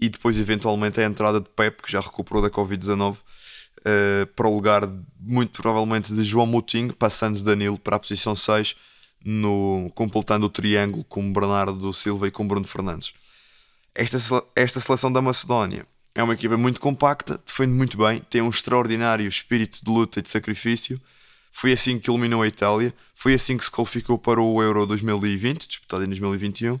e 0.00 0.08
depois 0.08 0.36
eventualmente 0.36 1.00
a 1.00 1.04
entrada 1.04 1.40
de 1.40 1.48
Pep, 1.50 1.82
que 1.82 1.92
já 1.92 2.00
recuperou 2.00 2.42
da 2.42 2.50
Covid-19, 2.50 3.18
uh, 3.84 4.26
para 4.34 4.48
o 4.48 4.54
lugar, 4.54 4.82
muito 5.20 5.60
provavelmente, 5.60 6.12
de 6.12 6.22
João 6.22 6.46
Moutinho, 6.46 6.92
passando 6.92 7.42
Danilo 7.42 7.78
para 7.78 7.96
a 7.96 8.00
posição 8.00 8.34
6, 8.34 8.74
no, 9.24 9.90
completando 9.94 10.46
o 10.46 10.50
triângulo 10.50 11.04
com 11.04 11.32
Bernardo 11.32 11.92
Silva 11.92 12.28
e 12.28 12.30
com 12.30 12.46
Bruno 12.46 12.66
Fernandes. 12.66 13.12
Esta, 13.94 14.18
esta 14.56 14.80
seleção 14.80 15.12
da 15.12 15.22
Macedónia 15.22 15.86
é 16.14 16.22
uma 16.22 16.34
equipa 16.34 16.56
muito 16.56 16.80
compacta, 16.80 17.40
defende 17.44 17.72
muito 17.72 17.96
bem, 17.96 18.20
tem 18.30 18.42
um 18.42 18.50
extraordinário 18.50 19.26
espírito 19.26 19.84
de 19.84 19.90
luta 19.90 20.18
e 20.20 20.22
de 20.22 20.30
sacrifício. 20.30 21.00
Foi 21.50 21.72
assim 21.72 21.98
que 21.98 22.10
eliminou 22.10 22.42
a 22.42 22.48
Itália, 22.48 22.92
foi 23.14 23.34
assim 23.34 23.56
que 23.56 23.64
se 23.64 23.70
qualificou 23.70 24.18
para 24.18 24.40
o 24.40 24.60
Euro 24.62 24.86
2020, 24.86 25.68
disputado 25.68 26.04
em 26.04 26.08
2021, 26.08 26.74
uh, 26.74 26.80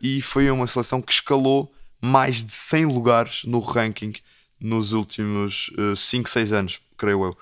e 0.00 0.20
foi 0.20 0.50
uma 0.50 0.66
seleção 0.66 1.00
que 1.00 1.12
escalou 1.12 1.72
mais 2.00 2.44
de 2.44 2.52
100 2.52 2.86
lugares 2.86 3.44
no 3.44 3.58
ranking 3.58 4.12
nos 4.60 4.92
últimos 4.92 5.70
5, 5.96 6.26
uh, 6.26 6.30
6 6.30 6.52
anos, 6.52 6.80
creio 6.96 7.24
eu. 7.24 7.36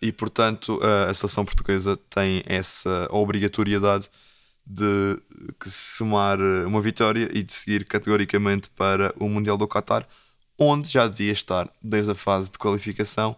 E 0.00 0.10
portanto, 0.10 0.78
uh, 0.78 1.10
a 1.10 1.14
seleção 1.14 1.44
portuguesa 1.44 1.96
tem 2.10 2.42
essa 2.46 3.08
obrigatoriedade 3.10 4.10
de 4.66 5.18
somar 5.66 6.38
uma 6.40 6.80
vitória 6.80 7.28
e 7.32 7.42
de 7.42 7.52
seguir 7.52 7.84
categoricamente 7.84 8.70
para 8.70 9.12
o 9.18 9.28
Mundial 9.28 9.56
do 9.56 9.66
Qatar, 9.66 10.06
onde 10.58 10.88
já 10.88 11.06
devia 11.06 11.32
estar 11.32 11.68
desde 11.82 12.12
a 12.12 12.14
fase 12.14 12.50
de 12.50 12.58
qualificação, 12.58 13.36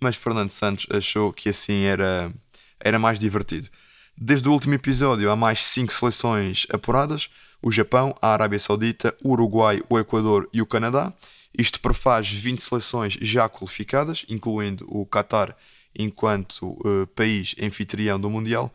mas 0.00 0.16
Fernando 0.16 0.50
Santos 0.50 0.86
achou 0.90 1.32
que 1.32 1.48
assim 1.48 1.82
era, 1.82 2.32
era 2.80 2.98
mais 2.98 3.18
divertido. 3.18 3.68
Desde 4.16 4.48
o 4.48 4.52
último 4.52 4.74
episódio 4.74 5.30
há 5.30 5.36
mais 5.36 5.64
5 5.64 5.92
seleções 5.92 6.66
apuradas: 6.70 7.28
o 7.62 7.72
Japão, 7.72 8.14
a 8.20 8.28
Arábia 8.28 8.58
Saudita, 8.58 9.16
o 9.22 9.30
Uruguai, 9.30 9.80
o 9.88 9.98
Equador 9.98 10.48
e 10.52 10.60
o 10.60 10.66
Canadá. 10.66 11.12
Isto 11.56 11.80
prefaz 11.80 12.30
20 12.30 12.60
seleções 12.60 13.18
já 13.20 13.48
qualificadas, 13.48 14.24
incluindo 14.28 14.86
o 14.88 15.06
Qatar 15.06 15.56
enquanto 15.98 16.70
uh, 16.86 17.06
país 17.14 17.54
anfitrião 17.60 18.18
do 18.18 18.30
Mundial 18.30 18.72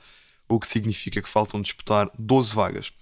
o 0.48 0.60
que 0.60 0.68
significa 0.68 1.22
que 1.22 1.30
faltam 1.30 1.62
disputar 1.62 2.10
12 2.18 2.56
vagas. 2.56 2.94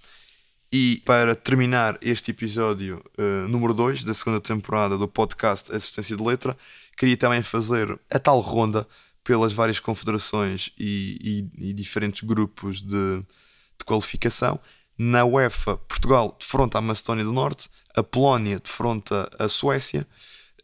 E 0.72 1.00
para 1.04 1.34
terminar 1.34 1.96
este 2.02 2.32
episódio 2.32 3.02
uh, 3.16 3.48
número 3.48 3.72
2 3.72 4.02
da 4.02 4.12
segunda 4.12 4.40
temporada 4.40 4.98
do 4.98 5.06
podcast 5.06 5.72
Assistência 5.72 6.16
de 6.16 6.22
Letra, 6.22 6.56
queria 6.96 7.16
também 7.16 7.42
fazer 7.42 7.98
a 8.10 8.18
tal 8.18 8.40
ronda 8.40 8.86
pelas 9.22 9.52
várias 9.52 9.78
confederações 9.78 10.72
e, 10.78 11.48
e, 11.60 11.68
e 11.70 11.72
diferentes 11.72 12.22
grupos 12.22 12.82
de, 12.82 13.20
de, 13.20 13.84
qualificação. 13.84 14.58
Na 14.98 15.24
UEFA, 15.24 15.76
Portugal 15.76 16.36
defronta 16.38 16.78
a 16.78 16.80
Macedónia 16.80 17.24
do 17.24 17.32
Norte, 17.32 17.68
a 17.94 18.02
Polónia 18.02 18.58
defronta 18.58 19.28
a 19.38 19.48
Suécia 19.48 20.06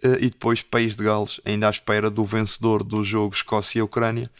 uh, 0.04 0.14
e 0.20 0.30
depois 0.30 0.62
País 0.62 0.96
de 0.96 1.04
Gales, 1.04 1.40
ainda 1.44 1.66
à 1.66 1.70
espera 1.70 2.10
do 2.10 2.24
vencedor 2.24 2.82
do 2.82 3.04
jogo 3.04 3.34
Escócia-Ucrânia 3.34 4.30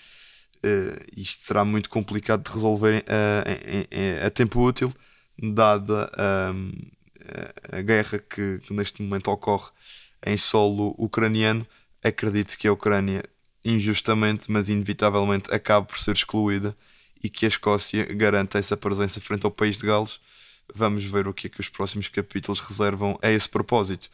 uh, 0.64 1.05
isto 1.16 1.44
será 1.44 1.64
muito 1.64 1.90
complicado 1.90 2.44
de 2.44 2.52
resolver 2.52 3.05
uh, 3.05 4.26
a 4.26 4.31
tempo 4.31 4.61
útil, 4.61 4.92
dada 5.38 6.11
a, 6.16 7.76
a 7.76 7.83
guerra 7.83 8.18
que, 8.18 8.61
que, 8.61 8.72
neste 8.72 9.02
momento 9.02 9.31
ocorre 9.31 9.70
em 10.24 10.37
solo 10.37 10.94
ucraniano. 10.98 11.66
Acredito 12.02 12.57
que 12.57 12.68
a 12.68 12.72
Ucrânia, 12.72 13.24
injustamente, 13.64 14.50
mas 14.50 14.68
inevitavelmente, 14.68 15.52
acabe 15.52 15.87
por 15.87 15.98
ser 15.98 16.12
excluída 16.12 16.76
e 17.22 17.28
que 17.28 17.44
a 17.44 17.48
Escócia 17.48 18.04
garanta 18.14 18.58
essa 18.58 18.76
presença 18.76 19.20
frente 19.20 19.44
ao 19.44 19.50
país 19.50 19.78
de 19.78 19.87
Gales. 19.87 20.20
Vamos 20.74 21.04
ver 21.04 21.28
o 21.28 21.35
que 21.35 21.46
é 21.46 21.50
que 21.50 21.61
os 21.61 21.68
próximos 21.68 22.08
capítulos 22.08 22.61
reservam 22.61 23.18
a 23.22 23.30
esse 23.30 23.48
propósito. 23.48 24.08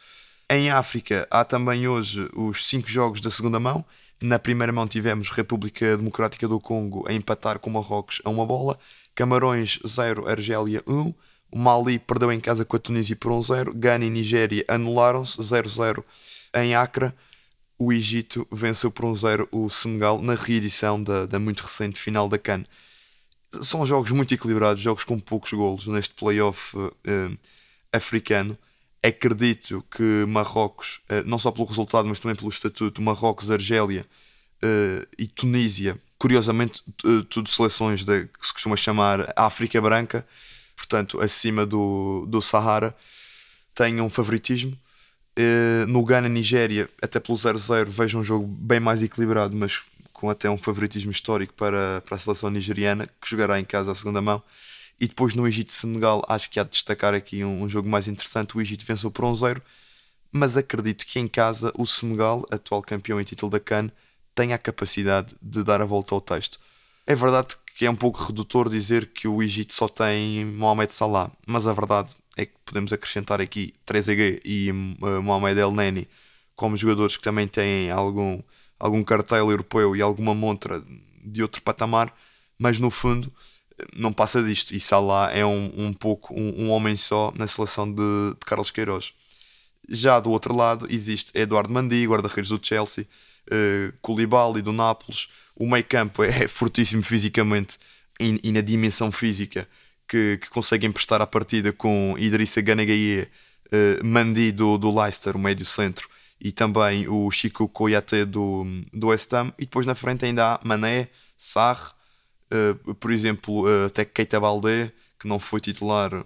Em 0.49 0.69
África 0.69 1.27
há 1.29 1.45
também 1.45 1.87
hoje 1.87 2.29
os 2.35 2.65
cinco 2.65 2.87
jogos 2.87 3.21
da 3.21 3.29
segunda 3.29 3.59
mão 3.59 3.85
na 4.21 4.37
primeira 4.37 4.73
mão 4.73 4.85
tivemos 4.85 5.29
República 5.29 5.95
Democrática 5.95 6.45
do 6.45 6.59
Congo 6.59 7.05
a 7.07 7.13
empatar 7.13 7.57
com 7.57 7.69
Marrocos 7.69 8.21
a 8.25 8.29
uma 8.29 8.45
bola, 8.45 8.77
Camarões 9.15 9.79
0, 9.87 10.27
Argélia 10.27 10.83
1, 10.85 11.13
o 11.51 11.57
Mali 11.57 11.97
perdeu 11.97 12.29
em 12.29 12.39
casa 12.39 12.65
com 12.65 12.75
a 12.75 12.79
Tunísia 12.79 13.15
por 13.15 13.31
1-0, 13.31 13.71
Ghana 13.73 14.03
e 14.03 14.09
Nigéria 14.09 14.65
anularam-se 14.67 15.37
0-0 15.41 16.03
em 16.53 16.75
Acre, 16.75 17.13
o 17.77 17.93
Egito 17.93 18.45
venceu 18.51 18.91
por 18.91 19.05
1-0 19.05 19.47
o 19.53 19.69
Senegal 19.69 20.21
na 20.21 20.35
reedição 20.35 21.01
da, 21.01 21.25
da 21.25 21.39
muito 21.39 21.61
recente 21.61 21.97
final 21.97 22.27
da 22.27 22.37
CAN. 22.37 22.65
São 23.61 23.85
jogos 23.85 24.11
muito 24.11 24.33
equilibrados, 24.33 24.81
jogos 24.81 25.03
com 25.03 25.19
poucos 25.19 25.51
golos 25.53 25.87
neste 25.87 26.13
playoff 26.13 26.77
uh, 26.77 27.37
africano 27.91 28.57
acredito 29.01 29.83
que 29.89 30.25
Marrocos, 30.27 31.01
eh, 31.09 31.23
não 31.23 31.39
só 31.39 31.51
pelo 31.51 31.65
resultado, 31.65 32.07
mas 32.07 32.19
também 32.19 32.35
pelo 32.35 32.49
estatuto, 32.49 33.01
Marrocos, 33.01 33.49
Argélia 33.49 34.05
uh, 34.63 35.07
e 35.17 35.25
Tunísia, 35.27 35.97
curiosamente, 36.17 36.83
tudo 37.29 37.49
seleções 37.49 38.03
de, 38.03 38.25
que 38.25 38.45
se 38.45 38.53
costuma 38.53 38.75
chamar 38.75 39.31
África 39.35 39.79
Branca, 39.81 40.27
portanto, 40.75 41.19
acima 41.21 41.65
do, 41.65 42.25
do 42.27 42.41
Sahara, 42.41 42.95
tenham 43.73 44.05
um 44.05 44.09
favoritismo. 44.09 44.77
No 45.87 46.03
Ghana, 46.03 46.27
Nigéria, 46.27 46.89
até 47.01 47.17
pelo 47.17 47.37
0-0, 47.37 47.85
vejo 47.85 48.19
um 48.19 48.23
jogo 48.25 48.45
bem 48.45 48.77
mais 48.77 49.01
equilibrado, 49.01 49.55
mas 49.55 49.81
com 50.19 50.29
até 50.29 50.49
um 50.49 50.57
favoritismo 50.57 51.11
histórico 51.11 51.53
para, 51.53 52.01
para 52.05 52.17
a 52.17 52.19
seleção 52.19 52.49
nigeriana, 52.49 53.07
que 53.21 53.29
jogará 53.29 53.57
em 53.57 53.63
casa 53.63 53.93
à 53.93 53.95
segunda 53.95 54.21
mão. 54.21 54.43
E 54.99 55.07
depois 55.07 55.33
no 55.33 55.47
Egito-Senegal, 55.47 56.21
acho 56.27 56.49
que 56.49 56.59
há 56.59 56.63
de 56.65 56.71
destacar 56.71 57.13
aqui 57.13 57.41
um, 57.41 57.63
um 57.63 57.69
jogo 57.69 57.87
mais 57.87 58.05
interessante. 58.05 58.57
O 58.57 58.59
Egito 58.59 58.85
venceu 58.85 59.09
por 59.09 59.23
1-0, 59.23 59.61
mas 60.29 60.57
acredito 60.57 61.05
que 61.05 61.19
em 61.19 61.27
casa 61.27 61.71
o 61.73 61.85
Senegal, 61.85 62.45
atual 62.51 62.81
campeão 62.81 63.21
e 63.21 63.23
título 63.23 63.49
da 63.49 63.61
CAN, 63.61 63.89
tenha 64.35 64.55
a 64.55 64.59
capacidade 64.59 65.33
de 65.41 65.63
dar 65.63 65.81
a 65.81 65.85
volta 65.85 66.13
ao 66.13 66.19
texto. 66.19 66.59
É 67.07 67.15
verdade 67.15 67.55
que 67.77 67.85
é 67.85 67.89
um 67.89 67.95
pouco 67.95 68.21
redutor 68.21 68.67
dizer 68.67 69.07
que 69.13 69.25
o 69.25 69.41
Egito 69.41 69.73
só 69.73 69.87
tem 69.87 70.43
Mohamed 70.43 70.91
Salah, 70.91 71.31
mas 71.47 71.65
a 71.65 71.71
verdade 71.71 72.13
é 72.35 72.45
que 72.45 72.53
podemos 72.65 72.91
acrescentar 72.91 73.39
aqui 73.39 73.73
Trezeguet 73.85 74.41
e 74.43 74.69
uh, 74.69 75.23
Mohamed 75.23 75.57
El 75.57 75.71
Neni 75.71 76.09
como 76.57 76.75
jogadores 76.75 77.15
que 77.15 77.23
também 77.23 77.47
têm 77.47 77.89
algum, 77.89 78.41
algum 78.79 79.03
cartel 79.03 79.51
europeu 79.51 79.95
e 79.95 80.01
alguma 80.01 80.33
montra 80.33 80.81
de 81.23 81.41
outro 81.41 81.61
patamar, 81.61 82.13
mas 82.57 82.79
no 82.79 82.89
fundo 82.89 83.31
não 83.95 84.11
passa 84.11 84.43
disto. 84.43 84.75
E 84.75 84.79
Salah 84.79 85.31
é 85.31 85.45
um, 85.45 85.71
um 85.75 85.93
pouco 85.93 86.33
um, 86.33 86.65
um 86.65 86.69
homem 86.71 86.95
só 86.95 87.33
na 87.37 87.47
seleção 87.47 87.91
de, 87.91 88.01
de, 88.01 88.45
Carlos 88.45 88.71
Queiroz. 88.71 89.13
Já 89.87 90.19
do 90.19 90.29
outro 90.31 90.55
lado 90.55 90.87
existe 90.89 91.31
Eduardo 91.33 91.73
Mandi, 91.73 92.05
guarda-redes 92.05 92.49
do 92.49 92.59
Chelsea, 92.61 93.07
uh, 93.51 94.61
do 94.61 94.71
Nápoles. 94.71 95.27
O 95.55 95.65
meio 95.65 95.83
campo 95.83 96.23
é, 96.23 96.43
é 96.43 96.47
fortíssimo 96.47 97.03
fisicamente 97.03 97.77
e, 98.19 98.39
e, 98.43 98.51
na 98.51 98.61
dimensão 98.61 99.11
física 99.11 99.67
que, 100.07 100.37
que 100.41 100.49
consegue 100.49 100.85
emprestar 100.85 101.21
a 101.21 101.27
partida 101.27 101.71
com 101.71 102.15
Idrissa 102.17 102.61
Ganagaye, 102.61 103.27
uh, 103.67 104.05
Mandi 104.05 104.51
do, 104.51 104.77
do 104.77 104.93
Leicester, 104.97 105.35
o 105.35 105.39
médio 105.39 105.65
centro, 105.65 106.07
e 106.39 106.51
também 106.51 107.07
o 107.07 107.29
Chico 107.31 107.67
Koyate 107.67 108.25
do, 108.25 108.65
do 108.93 109.07
West 109.07 109.33
Ham. 109.33 109.53
E 109.57 109.65
depois 109.65 109.85
na 109.85 109.95
frente 109.95 110.25
ainda 110.25 110.53
há 110.53 110.59
Mané, 110.63 111.09
Sarr, 111.37 111.95
Uh, 112.51 112.95
por 112.95 113.11
exemplo, 113.11 113.65
uh, 113.65 113.85
até 113.85 114.03
Keita 114.03 114.39
Baldé, 114.39 114.91
que 115.19 115.27
não 115.27 115.37
foi 115.39 115.59
titular 115.59 116.13
uh, 116.13 116.25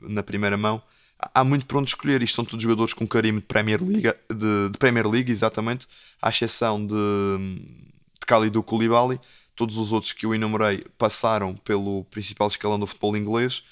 na 0.00 0.22
primeira 0.22 0.56
mão. 0.56 0.82
Há 1.18 1.42
muito 1.42 1.64
para 1.64 1.78
onde 1.78 1.88
escolher. 1.88 2.22
Isto 2.22 2.36
são 2.36 2.44
todos 2.44 2.62
jogadores 2.62 2.92
com 2.92 3.06
carimbo 3.06 3.40
de 3.40 3.46
Premier 3.46 3.82
League, 3.82 4.12
de, 4.28 4.68
de 4.70 4.78
Premier 4.78 5.08
League 5.08 5.30
exatamente, 5.30 5.86
à 6.20 6.28
exceção 6.28 6.84
de, 6.84 6.94
de 6.94 8.26
Khalidou 8.26 8.62
Koulibaly. 8.62 9.18
Todos 9.54 9.78
os 9.78 9.92
outros 9.92 10.12
que 10.12 10.26
eu 10.26 10.34
enumerei 10.34 10.84
passaram 10.98 11.54
pelo 11.54 12.04
principal 12.04 12.48
escalão 12.48 12.78
do 12.78 12.86
futebol 12.86 13.16
inglês, 13.16 13.62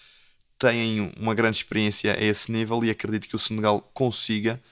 têm 0.58 1.12
uma 1.18 1.34
grande 1.34 1.56
experiência 1.56 2.14
a 2.14 2.22
esse 2.22 2.52
nível 2.52 2.84
e 2.84 2.90
acredito 2.90 3.28
que 3.28 3.36
o 3.36 3.38
Senegal 3.38 3.80
consiga 3.92 4.62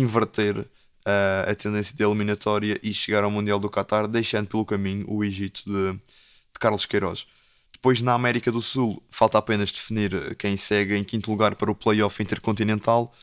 inverter 0.00 0.66
uh, 1.06 1.50
a 1.50 1.54
tendência 1.54 1.96
de 1.96 2.02
eliminatória 2.02 2.78
e 2.82 2.92
chegar 2.92 3.24
ao 3.24 3.30
Mundial 3.30 3.58
do 3.58 3.70
Qatar, 3.70 4.08
deixando 4.08 4.48
pelo 4.48 4.64
caminho 4.64 5.04
o 5.08 5.24
Egito 5.24 5.62
de, 5.64 5.92
de 5.92 6.58
Carlos 6.58 6.84
Queiroz. 6.84 7.26
Depois, 7.72 8.00
na 8.00 8.14
América 8.14 8.50
do 8.50 8.60
Sul, 8.60 9.02
falta 9.10 9.38
apenas 9.38 9.70
definir 9.70 10.34
quem 10.36 10.56
segue 10.56 10.96
em 10.96 11.04
quinto 11.04 11.30
lugar 11.30 11.54
para 11.54 11.70
o 11.70 11.74
Playoff 11.74 12.20
Intercontinental, 12.22 13.14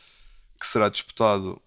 que 0.58 0.66
será 0.66 0.88
disputado 0.88 1.60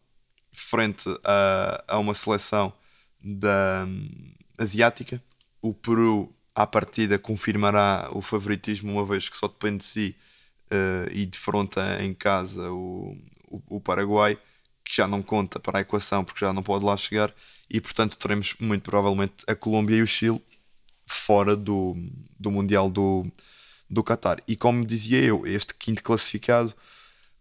frente 0.51 1.07
a, 1.23 1.83
a 1.87 1.99
uma 1.99 2.13
seleção 2.13 2.73
da 3.21 3.85
um, 3.87 4.33
asiática. 4.57 5.21
O 5.61 5.73
Peru, 5.73 6.33
à 6.55 6.65
partida, 6.65 7.19
confirmará 7.19 8.09
o 8.11 8.21
favoritismo, 8.21 8.93
uma 8.93 9.05
vez 9.05 9.29
que 9.29 9.37
só 9.37 9.47
depende 9.47 9.79
de 9.79 9.83
si 9.83 10.15
uh, 10.71 11.11
e 11.11 11.25
defronta 11.25 12.01
em 12.01 12.13
casa 12.13 12.71
o, 12.71 13.17
o, 13.47 13.77
o 13.77 13.81
Paraguai 13.81 14.37
que 14.87 14.95
já 14.95 15.07
não 15.07 15.21
conta 15.21 15.59
para 15.59 15.79
a 15.79 15.81
equação 15.81 16.23
porque 16.23 16.45
já 16.45 16.53
não 16.53 16.63
pode 16.63 16.85
lá 16.85 16.95
chegar, 16.95 17.33
e 17.69 17.81
portanto 17.81 18.17
teremos 18.17 18.55
muito 18.59 18.83
provavelmente 18.83 19.43
a 19.45 19.55
Colômbia 19.55 19.97
e 19.97 20.01
o 20.01 20.07
Chile 20.07 20.41
fora 21.05 21.55
do, 21.55 21.95
do 22.39 22.49
Mundial 22.49 22.89
do, 22.89 23.25
do 23.89 24.03
Qatar. 24.03 24.41
E 24.47 24.55
como 24.55 24.85
dizia 24.85 25.21
eu, 25.21 25.45
este 25.45 25.73
quinto 25.73 26.01
classificado 26.03 26.73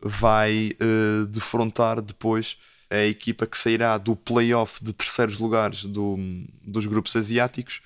vai 0.00 0.72
uh, 0.80 1.26
defrontar 1.26 2.00
depois 2.02 2.56
a 2.90 3.04
equipa 3.04 3.46
que 3.46 3.58
sairá 3.58 3.98
do 3.98 4.14
play-off 4.14 4.82
de 4.82 4.92
terceiros 4.92 5.38
lugares 5.38 5.84
do, 5.84 6.16
dos 6.62 6.86
grupos 6.86 7.16
asiáticos. 7.16 7.80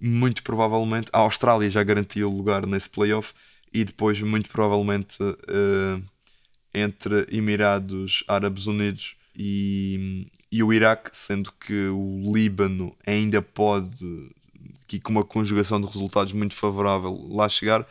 Muito 0.00 0.42
provavelmente, 0.44 1.08
a 1.12 1.18
Austrália 1.18 1.68
já 1.68 1.82
garantiu 1.82 2.30
o 2.30 2.36
lugar 2.36 2.64
nesse 2.66 2.88
play-off 2.88 3.32
e 3.72 3.84
depois, 3.84 4.20
muito 4.22 4.48
provavelmente, 4.48 5.20
uh, 5.22 6.02
entre 6.78 7.26
Emirados 7.30 8.24
Árabes 8.26 8.66
Unidos 8.66 9.16
e, 9.36 10.26
e 10.50 10.62
o 10.62 10.72
Iraque, 10.72 11.10
sendo 11.12 11.52
que 11.52 11.88
o 11.88 12.32
Líbano 12.34 12.96
ainda 13.06 13.40
pode, 13.40 14.04
aqui 14.82 14.98
com 14.98 15.12
uma 15.12 15.24
conjugação 15.24 15.80
de 15.80 15.86
resultados 15.86 16.32
muito 16.32 16.54
favorável, 16.54 17.28
lá 17.30 17.48
chegar, 17.48 17.86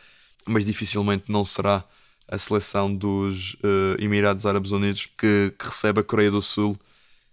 mas 0.46 0.66
dificilmente 0.66 1.24
não 1.28 1.44
será 1.44 1.84
a 2.26 2.36
seleção 2.36 2.94
dos 2.94 3.54
uh, 3.54 3.96
Emirados 3.98 4.44
Árabes 4.44 4.70
Unidos 4.70 5.08
que, 5.16 5.54
que, 5.58 5.64
recebe 5.64 6.00
a 6.00 6.04
Coreia 6.04 6.30
do 6.30 6.42
Sul, 6.42 6.78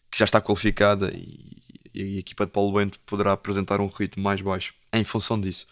que 0.09 0.17
já 0.17 0.23
está 0.23 0.39
qualificada 0.39 1.11
e, 1.13 1.57
e 1.93 2.15
a 2.15 2.19
equipa 2.19 2.45
de 2.45 2.53
Paulo 2.53 2.71
Bento 2.77 2.97
poderá 3.01 3.33
apresentar 3.33 3.81
um 3.81 3.87
ritmo 3.87 4.23
mais 4.23 4.39
baixo 4.39 4.73
em 4.93 5.03
função 5.03 5.39
disso. 5.39 5.67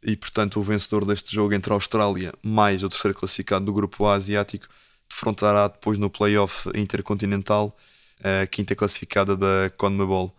E 0.00 0.16
portanto, 0.16 0.60
o 0.60 0.62
vencedor 0.62 1.04
deste 1.04 1.34
jogo 1.34 1.52
entre 1.54 1.72
a 1.72 1.74
Austrália 1.74 2.32
mais 2.40 2.84
o 2.84 2.88
terceiro 2.88 3.18
classificado 3.18 3.64
do 3.64 3.72
grupo 3.72 4.06
asiático 4.06 4.68
defrontará 5.08 5.68
depois 5.68 5.98
no 5.98 6.10
playoff 6.10 6.68
intercontinental 6.74 7.76
a 8.22 8.46
quinta 8.46 8.74
classificada 8.74 9.36
da 9.36 9.70
CONMEBOL. 9.76 10.34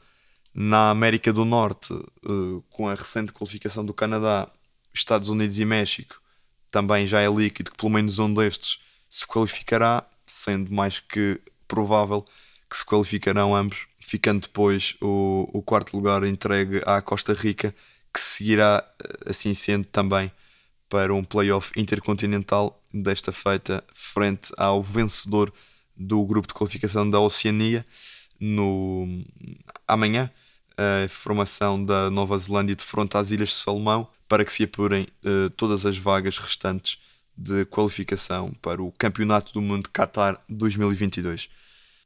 Na 0.54 0.90
América 0.90 1.32
do 1.32 1.46
Norte, 1.46 1.94
uh, 1.94 2.64
com 2.70 2.90
a 2.90 2.96
recente 2.96 3.32
qualificação 3.32 3.86
do 3.86 3.94
Canadá, 3.94 4.50
Estados 4.94 5.30
Unidos 5.30 5.60
e 5.60 5.66
México, 5.66 6.20
também 6.72 7.08
já 7.08 7.22
é 7.22 7.30
líquido 7.30 7.72
que 7.72 7.78
pelo 7.78 7.92
menos 7.92 8.20
um 8.20 8.34
destes 8.34 8.80
se 9.10 9.26
qualificará, 9.26 10.04
sendo 10.26 10.74
mais 10.74 11.00
que 11.00 11.40
provável 11.68 12.26
que 12.70 12.78
se 12.78 12.86
qualificarão 12.86 13.56
ambos, 13.56 13.88
ficando 14.00 14.42
depois 14.42 14.96
o, 15.02 15.50
o 15.54 15.62
quarto 15.62 15.96
lugar 15.96 16.24
entregue 16.24 16.82
à 16.86 17.02
Costa 17.02 17.34
Rica, 17.34 17.74
que 18.14 18.20
seguirá 18.20 18.84
assim 19.26 19.54
sendo 19.54 19.86
também 19.86 20.32
para 20.90 21.14
um 21.14 21.24
playoff 21.24 21.72
intercontinental 21.80 22.82
desta 22.92 23.32
feita 23.32 23.84
frente 23.94 24.52
ao 24.58 24.82
vencedor 24.82 25.54
do 25.96 26.26
grupo 26.26 26.48
de 26.48 26.54
qualificação 26.54 27.08
da 27.10 27.20
Oceania 27.20 27.86
no 28.40 29.24
amanhã 29.88 30.32
a 30.78 31.08
formação 31.10 31.84
da 31.84 32.10
Nova 32.10 32.38
Zelândia 32.38 32.76
de 32.76 32.84
fronte 32.84 33.18
às 33.18 33.32
Ilhas 33.32 33.50
de 33.50 33.56
Salomão 33.56 34.08
para 34.28 34.46
que 34.46 34.54
se 34.54 34.64
apurem 34.64 35.08
uh, 35.26 35.50
todas 35.52 35.86
as 35.86 35.98
vagas 35.98 36.38
restantes 36.38 36.98
de 37.36 37.66
qualificação 37.66 38.54
para 38.62 38.82
o 38.82 38.92
Campeonato 38.94 39.54
do 39.54 39.62
Mundo 39.62 39.90
Qatar 39.90 40.42
2022. 40.48 41.50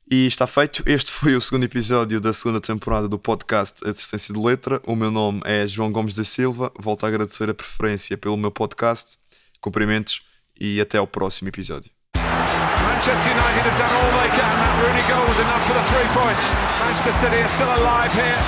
E 0.10 0.26
está 0.28 0.46
feito. 0.46 0.84
Este 0.86 1.12
foi 1.12 1.36
o 1.36 1.42
segundo 1.42 1.64
episódio 1.64 2.20
da 2.20 2.34
segunda 2.34 2.60
temporada 2.60 3.08
do 3.08 3.18
podcast 3.18 3.88
Assistência 3.88 4.34
de 4.34 4.40
Letra. 4.40 4.82
O 4.86 4.96
meu 4.96 5.10
nome 5.10 5.42
é 5.46 5.66
João 5.66 5.92
Gomes 5.92 6.16
da 6.16 6.24
Silva. 6.24 6.72
Volto 6.78 7.06
a 7.06 7.08
agradecer 7.08 7.50
a 7.50 7.54
preferência 7.54 8.18
pelo 8.18 8.38
meu 8.38 8.52
podcast. 8.52 9.18
Cumprimentos 9.62 10.22
e 10.60 10.80
até 10.82 10.98
ao 10.98 11.08
próximo 11.08 11.50
episódio. 11.50 11.90
Manchester 12.16 13.32
United 13.32 13.68
have 13.68 13.78
done 13.78 13.92
all 13.92 14.12
they 14.20 14.30
can. 14.32 14.54
That 14.60 14.76
Rooney 14.84 15.04
goal 15.08 15.26
was 15.28 15.40
enough 15.40 15.64
for 15.68 15.74
the 15.74 15.84
three 15.92 16.08
points. 16.14 16.44
Manchester 16.80 17.14
City 17.20 17.42
are 17.42 17.50
still 17.56 17.72
alive 17.72 18.14
here. 18.14 18.40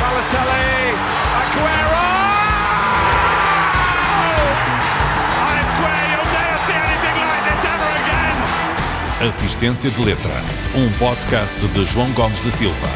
Balotelli, 0.00 0.96
Aguero! 1.40 2.29
Assistência 9.20 9.90
de 9.90 10.02
Letra, 10.02 10.32
um 10.74 10.90
podcast 10.98 11.68
de 11.68 11.84
João 11.84 12.10
Gomes 12.12 12.40
da 12.40 12.50
Silva. 12.50 12.88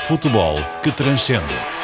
Futebol 0.00 0.56
que 0.82 0.90
transcende. 0.90 1.75